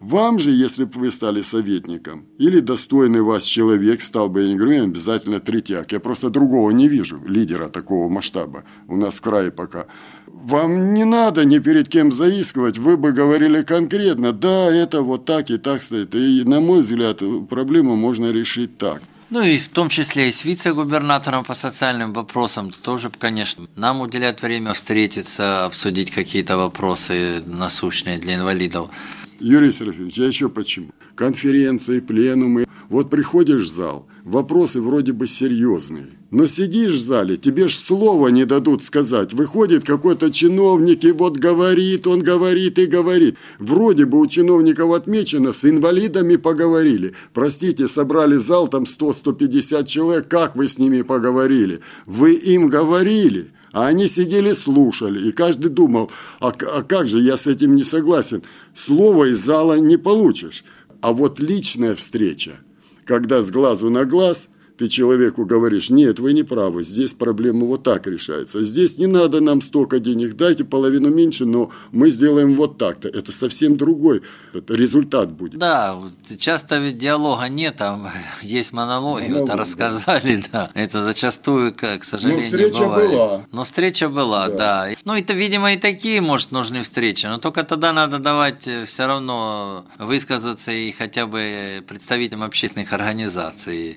Вам 0.00 0.38
же, 0.38 0.50
если 0.50 0.84
бы 0.84 0.98
вы 0.98 1.10
стали 1.12 1.42
советником, 1.42 2.24
или 2.38 2.60
достойный 2.60 3.20
вас 3.20 3.44
человек 3.44 4.00
стал 4.00 4.30
бы, 4.30 4.40
я 4.40 4.48
не 4.48 4.56
говорю, 4.56 4.84
обязательно 4.84 5.40
третьяк, 5.40 5.92
я 5.92 6.00
просто 6.00 6.30
другого 6.30 6.70
не 6.70 6.88
вижу, 6.88 7.22
лидера 7.26 7.68
такого 7.68 8.08
масштаба 8.08 8.64
у 8.88 8.96
нас 8.96 9.16
в 9.16 9.20
крае 9.20 9.50
пока. 9.50 9.84
Вам 10.26 10.94
не 10.94 11.04
надо 11.04 11.44
ни 11.44 11.58
перед 11.58 11.90
кем 11.90 12.12
заискивать, 12.12 12.78
вы 12.78 12.96
бы 12.96 13.12
говорили 13.12 13.60
конкретно, 13.60 14.32
да, 14.32 14.74
это 14.74 15.02
вот 15.02 15.26
так 15.26 15.50
и 15.50 15.58
так 15.58 15.82
стоит. 15.82 16.14
И, 16.14 16.44
на 16.44 16.60
мой 16.60 16.80
взгляд, 16.80 17.20
проблему 17.50 17.94
можно 17.94 18.32
решить 18.32 18.78
так. 18.78 19.02
Ну 19.28 19.42
и 19.42 19.58
в 19.58 19.68
том 19.68 19.90
числе 19.90 20.28
и 20.28 20.32
с 20.32 20.44
вице-губернатором 20.44 21.44
по 21.44 21.54
социальным 21.54 22.14
вопросам 22.14 22.70
тоже, 22.70 23.12
конечно, 23.16 23.66
нам 23.76 24.00
уделять 24.00 24.42
время 24.42 24.72
встретиться, 24.72 25.66
обсудить 25.66 26.10
какие-то 26.10 26.56
вопросы 26.56 27.42
насущные 27.46 28.18
для 28.18 28.36
инвалидов. 28.36 28.90
Юрий 29.40 29.72
Серафимович, 29.72 30.18
я 30.18 30.26
еще 30.26 30.48
почему? 30.48 30.90
Конференции, 31.14 32.00
пленумы. 32.00 32.66
Вот 32.90 33.08
приходишь 33.08 33.62
в 33.62 33.74
зал, 33.74 34.06
вопросы 34.24 34.80
вроде 34.80 35.12
бы 35.12 35.26
серьезные. 35.26 36.08
Но 36.30 36.46
сидишь 36.46 36.92
в 36.92 37.00
зале, 37.00 37.36
тебе 37.36 37.68
ж 37.68 37.74
слова 37.74 38.28
не 38.28 38.44
дадут 38.44 38.84
сказать. 38.84 39.32
Выходит 39.32 39.84
какой-то 39.84 40.30
чиновник 40.30 41.04
и 41.04 41.12
вот 41.12 41.38
говорит, 41.38 42.06
он 42.06 42.22
говорит 42.22 42.78
и 42.78 42.86
говорит. 42.86 43.36
Вроде 43.58 44.06
бы 44.06 44.18
у 44.18 44.26
чиновников 44.26 44.92
отмечено, 44.92 45.52
с 45.52 45.64
инвалидами 45.64 46.36
поговорили. 46.36 47.14
Простите, 47.32 47.88
собрали 47.88 48.36
зал, 48.36 48.68
там 48.68 48.84
100-150 48.84 49.86
человек, 49.86 50.28
как 50.28 50.54
вы 50.56 50.68
с 50.68 50.78
ними 50.78 51.02
поговорили? 51.02 51.80
Вы 52.06 52.34
им 52.34 52.68
говорили. 52.68 53.52
А 53.72 53.86
они 53.86 54.08
сидели, 54.08 54.52
слушали, 54.52 55.28
и 55.28 55.32
каждый 55.32 55.70
думал, 55.70 56.10
а, 56.40 56.48
а 56.48 56.82
как 56.82 57.08
же 57.08 57.20
я 57.20 57.36
с 57.36 57.46
этим 57.46 57.76
не 57.76 57.84
согласен? 57.84 58.42
Слово 58.74 59.32
из 59.32 59.38
зала 59.38 59.78
не 59.78 59.96
получишь. 59.96 60.64
А 61.00 61.12
вот 61.12 61.38
личная 61.40 61.94
встреча, 61.94 62.60
когда 63.04 63.42
с 63.42 63.50
глазу 63.50 63.90
на 63.90 64.04
глаз– 64.04 64.48
ты 64.80 64.88
человеку 64.88 65.44
говоришь, 65.44 65.90
нет, 65.90 66.20
вы 66.20 66.32
не 66.32 66.42
правы, 66.42 66.82
здесь 66.82 67.12
проблема 67.12 67.66
вот 67.66 67.82
так 67.82 68.06
решается. 68.06 68.64
Здесь 68.64 68.96
не 68.96 69.06
надо 69.06 69.42
нам 69.42 69.60
столько 69.60 69.98
денег, 69.98 70.36
дайте 70.36 70.64
половину 70.64 71.10
меньше, 71.10 71.44
но 71.44 71.70
мы 71.92 72.08
сделаем 72.08 72.54
вот 72.54 72.78
так-то. 72.78 73.08
Это 73.08 73.30
совсем 73.30 73.76
другой 73.76 74.22
это 74.54 74.74
результат 74.74 75.30
будет. 75.30 75.58
Да, 75.58 75.98
часто 76.38 76.78
ведь 76.78 76.96
диалога 76.96 77.46
нет, 77.50 77.76
там 77.76 78.10
есть 78.40 78.72
монологи, 78.72 79.26
Монолог, 79.28 79.50
вот 79.50 79.58
рассказали, 79.58 80.36
да. 80.50 80.70
да. 80.74 80.80
Это 80.80 81.02
зачастую, 81.02 81.74
к 81.74 82.02
сожалению, 82.02 82.50
но 82.50 82.56
встреча 82.56 82.84
бывает. 82.84 83.10
была. 83.10 83.46
Но 83.52 83.64
встреча 83.64 84.08
была, 84.08 84.48
да. 84.48 84.86
да. 84.86 84.88
Ну, 85.04 85.14
это, 85.14 85.34
видимо, 85.34 85.74
и 85.74 85.76
такие, 85.76 86.22
может, 86.22 86.52
нужны 86.52 86.82
встречи, 86.82 87.26
но 87.26 87.36
только 87.36 87.64
тогда 87.64 87.92
надо 87.92 88.18
давать 88.18 88.66
э, 88.66 88.86
все 88.86 89.06
равно 89.06 89.84
высказаться 89.98 90.72
и 90.72 90.90
хотя 90.92 91.26
бы 91.26 91.84
представителям 91.86 92.44
общественных 92.44 92.94
организаций. 92.94 93.96